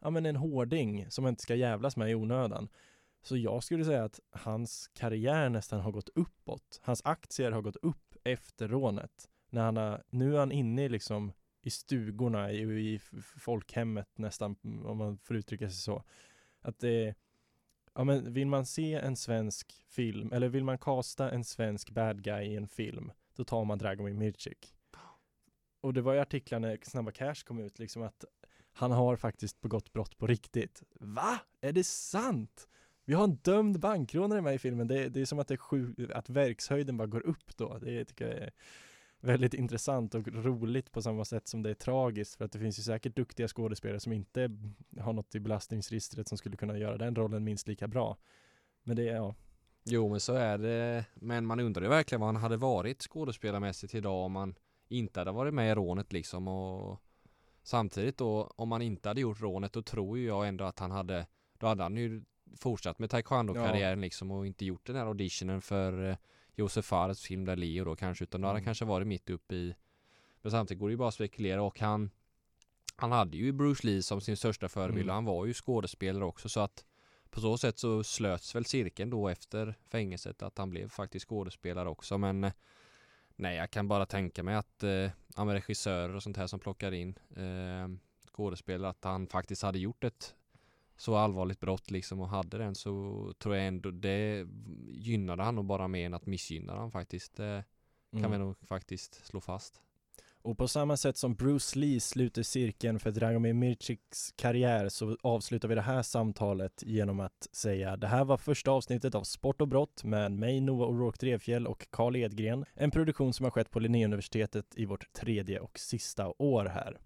Ja 0.00 0.10
men 0.10 0.26
en 0.26 0.36
hårding 0.36 1.10
som 1.10 1.22
man 1.22 1.28
inte 1.28 1.42
ska 1.42 1.54
jävlas 1.54 1.96
med 1.96 2.10
i 2.10 2.14
onödan. 2.14 2.68
Så 3.22 3.36
jag 3.36 3.64
skulle 3.64 3.84
säga 3.84 4.04
att 4.04 4.20
hans 4.30 4.90
karriär 4.94 5.48
nästan 5.48 5.80
har 5.80 5.92
gått 5.92 6.08
uppåt. 6.14 6.80
Hans 6.82 7.02
aktier 7.04 7.50
har 7.50 7.62
gått 7.62 7.76
upp 7.76 8.16
efter 8.24 8.68
rånet. 8.68 9.28
När 9.50 9.64
han 9.64 9.76
har, 9.76 10.02
nu 10.10 10.34
är 10.34 10.38
han 10.38 10.52
inne 10.52 10.88
liksom 10.88 11.32
i 11.62 11.70
stugorna, 11.70 12.52
i, 12.52 12.62
i 12.94 12.98
folkhemmet 13.38 14.08
nästan, 14.18 14.56
om 14.84 14.98
man 14.98 15.18
får 15.18 15.36
uttrycka 15.36 15.68
sig 15.68 15.78
så. 15.78 16.04
Att 16.60 16.78
det 16.78 17.14
Ja 17.98 18.04
men 18.04 18.32
vill 18.32 18.46
man 18.46 18.66
se 18.66 18.94
en 18.94 19.16
svensk 19.16 19.82
film, 19.88 20.32
eller 20.32 20.48
vill 20.48 20.64
man 20.64 20.78
kasta 20.78 21.30
en 21.30 21.44
svensk 21.44 21.90
bad 21.90 22.22
guy 22.22 22.44
i 22.44 22.56
en 22.56 22.68
film, 22.68 23.12
då 23.36 23.44
tar 23.44 23.64
man 23.64 23.78
Dragomir 23.78 24.14
Mircik. 24.14 24.74
och 25.80 25.94
det 25.94 26.00
var 26.00 26.12
ju 26.14 26.20
artiklar 26.20 26.58
när 26.58 26.78
Snabba 26.82 27.10
Cash 27.10 27.44
kom 27.44 27.58
ut 27.58 27.78
liksom 27.78 28.02
att 28.02 28.24
han 28.72 28.90
har 28.90 29.16
faktiskt 29.16 29.60
begått 29.60 29.92
brott 29.92 30.18
på 30.18 30.26
riktigt. 30.26 30.82
Va? 31.00 31.40
Är 31.60 31.72
det 31.72 31.84
sant? 31.84 32.68
Vi 33.08 33.14
har 33.14 33.24
en 33.24 33.34
dömd 33.36 33.80
bankrånare 33.80 34.42
med 34.42 34.54
i 34.54 34.58
filmen. 34.58 34.88
Det, 34.88 35.08
det 35.08 35.20
är 35.20 35.24
som 35.24 35.38
att 35.38 35.48
det 35.48 35.54
är 35.54 35.58
sju, 35.58 35.94
att 36.14 36.30
verkshöjden 36.30 36.96
bara 36.96 37.06
går 37.06 37.26
upp 37.26 37.56
då. 37.56 37.78
Det 37.78 38.04
tycker 38.04 38.28
jag 38.28 38.36
är 38.36 38.50
väldigt 39.20 39.54
intressant 39.54 40.14
och 40.14 40.28
roligt 40.28 40.92
på 40.92 41.02
samma 41.02 41.24
sätt 41.24 41.48
som 41.48 41.62
det 41.62 41.70
är 41.70 41.74
tragiskt 41.74 42.34
för 42.34 42.44
att 42.44 42.52
det 42.52 42.58
finns 42.58 42.78
ju 42.78 42.82
säkert 42.82 43.16
duktiga 43.16 43.48
skådespelare 43.48 44.00
som 44.00 44.12
inte 44.12 44.50
har 45.00 45.12
något 45.12 45.34
i 45.34 45.40
belastningsregistret 45.40 46.28
som 46.28 46.38
skulle 46.38 46.56
kunna 46.56 46.78
göra 46.78 46.98
den 46.98 47.16
rollen 47.16 47.44
minst 47.44 47.68
lika 47.68 47.88
bra. 47.88 48.16
Men 48.82 48.96
det 48.96 49.08
är, 49.08 49.16
ja. 49.16 49.34
Jo 49.84 50.08
men 50.08 50.20
så 50.20 50.34
är 50.34 50.58
det, 50.58 51.04
men 51.14 51.46
man 51.46 51.60
undrar 51.60 51.82
ju 51.82 51.88
verkligen 51.88 52.20
vad 52.20 52.28
han 52.28 52.42
hade 52.42 52.56
varit 52.56 53.02
skådespelarmässigt 53.02 53.94
idag 53.94 54.24
om 54.24 54.32
man 54.32 54.54
inte 54.88 55.20
hade 55.20 55.32
varit 55.32 55.54
med 55.54 55.72
i 55.72 55.74
rånet 55.74 56.12
liksom 56.12 56.48
och 56.48 57.00
samtidigt 57.62 58.18
då 58.18 58.52
om 58.56 58.68
man 58.68 58.82
inte 58.82 59.08
hade 59.08 59.20
gjort 59.20 59.40
rånet 59.40 59.72
då 59.72 59.82
tror 59.82 60.18
ju 60.18 60.26
jag 60.26 60.48
ändå 60.48 60.64
att 60.64 60.78
han 60.78 60.90
hade 60.90 61.26
då 61.58 61.66
hade 61.66 61.82
han 61.82 61.96
ju 61.96 62.22
fortsatt 62.56 62.98
med 62.98 63.10
taekwondo-karriären 63.10 63.98
ja. 63.98 64.04
liksom 64.04 64.30
och 64.30 64.46
inte 64.46 64.64
gjort 64.64 64.86
den 64.86 64.96
här 64.96 65.06
auditionen 65.06 65.60
för 65.62 66.10
eh, 66.10 66.16
Josef 66.54 66.84
Fares 66.84 67.22
film 67.22 67.44
där 67.44 67.56
Leo 67.56 67.84
då 67.84 67.96
kanske 67.96 68.24
utan 68.24 68.40
då 68.40 68.46
hade 68.46 68.56
han 68.56 68.58
mm. 68.58 68.64
kanske 68.64 68.84
varit 68.84 69.06
mitt 69.06 69.30
uppe 69.30 69.54
i 69.54 69.74
Men 70.42 70.50
samtidigt 70.50 70.80
går 70.80 70.88
det 70.88 70.92
ju 70.92 70.96
bara 70.96 71.08
att 71.08 71.14
spekulera 71.14 71.62
och 71.62 71.80
han 71.80 72.10
Han 72.96 73.12
hade 73.12 73.36
ju 73.36 73.52
Bruce 73.52 73.86
Lee 73.86 74.02
som 74.02 74.20
sin 74.20 74.36
största 74.36 74.68
förebild 74.68 75.02
mm. 75.02 75.08
och 75.08 75.14
han 75.14 75.24
var 75.24 75.46
ju 75.46 75.54
skådespelare 75.54 76.24
också 76.24 76.48
så 76.48 76.60
att 76.60 76.84
På 77.30 77.40
så 77.40 77.58
sätt 77.58 77.78
så 77.78 78.04
slöts 78.04 78.54
väl 78.54 78.64
cirkeln 78.64 79.10
då 79.10 79.28
efter 79.28 79.74
fängelset 79.88 80.42
att 80.42 80.58
han 80.58 80.70
blev 80.70 80.88
faktiskt 80.88 81.28
skådespelare 81.28 81.88
också 81.88 82.18
men 82.18 82.44
eh, 82.44 82.52
Nej 83.40 83.56
jag 83.56 83.70
kan 83.70 83.88
bara 83.88 84.06
tänka 84.06 84.42
mig 84.42 84.54
att 84.54 84.82
eh, 84.82 85.10
regissörer 85.36 86.14
och 86.14 86.22
sånt 86.22 86.36
här 86.36 86.46
som 86.46 86.60
plockar 86.60 86.92
in 86.92 87.18
eh, 87.36 87.88
skådespelare 88.32 88.90
att 88.90 89.04
han 89.04 89.26
faktiskt 89.26 89.62
hade 89.62 89.78
gjort 89.78 90.04
ett 90.04 90.34
så 90.98 91.16
allvarligt 91.16 91.60
brott 91.60 91.90
liksom 91.90 92.20
och 92.20 92.28
hade 92.28 92.58
den 92.58 92.74
så 92.74 93.32
tror 93.38 93.56
jag 93.56 93.66
ändå 93.66 93.90
det 93.90 94.46
gynnade 94.88 95.42
han 95.42 95.54
nog 95.54 95.64
bara 95.64 95.88
mer 95.88 96.06
än 96.06 96.14
att 96.14 96.26
missgynna 96.26 96.76
han 96.76 96.90
faktiskt. 96.90 97.36
Det 97.36 97.64
kan 98.10 98.24
mm. 98.24 98.30
vi 98.30 98.38
nog 98.38 98.56
faktiskt 98.68 99.26
slå 99.26 99.40
fast. 99.40 99.82
Och 100.42 100.58
på 100.58 100.68
samma 100.68 100.96
sätt 100.96 101.16
som 101.16 101.34
Bruce 101.34 101.78
Lee 101.78 102.00
sluter 102.00 102.42
cirkeln 102.42 102.98
för 102.98 103.10
Dragomir 103.10 103.52
Mirciks 103.52 104.32
karriär 104.36 104.88
så 104.88 105.16
avslutar 105.22 105.68
vi 105.68 105.74
det 105.74 105.80
här 105.80 106.02
samtalet 106.02 106.82
genom 106.86 107.20
att 107.20 107.48
säga 107.52 107.96
det 107.96 108.06
här 108.06 108.24
var 108.24 108.36
första 108.36 108.70
avsnittet 108.70 109.14
av 109.14 109.22
Sport 109.22 109.60
och 109.60 109.68
brott 109.68 110.04
med 110.04 110.32
mig 110.32 110.60
Noah 110.60 110.90
O'Rourke 110.90 111.20
Drevfjell 111.20 111.66
och 111.66 111.86
Carl 111.90 112.16
Edgren. 112.16 112.64
En 112.74 112.90
produktion 112.90 113.32
som 113.32 113.44
har 113.44 113.50
skett 113.50 113.70
på 113.70 113.80
Linnéuniversitetet 113.80 114.66
i 114.74 114.84
vårt 114.84 115.12
tredje 115.12 115.60
och 115.60 115.78
sista 115.78 116.32
år 116.38 116.64
här. 116.64 116.98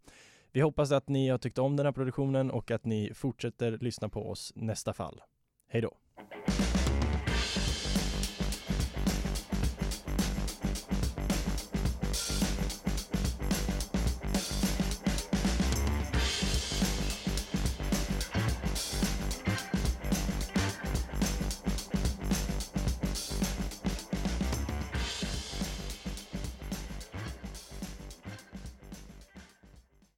Vi 0.55 0.61
hoppas 0.61 0.93
att 0.93 1.09
ni 1.09 1.29
har 1.29 1.39
tyckt 1.39 1.59
om 1.59 1.77
den 1.77 1.87
här 1.87 1.93
produktionen 1.93 2.51
och 2.51 2.71
att 2.71 2.85
ni 2.85 3.15
fortsätter 3.15 3.79
lyssna 3.79 4.09
på 4.09 4.31
oss 4.31 4.53
nästa 4.57 4.93
fall. 4.93 5.21
Hej 5.69 5.83
då! 5.83 5.97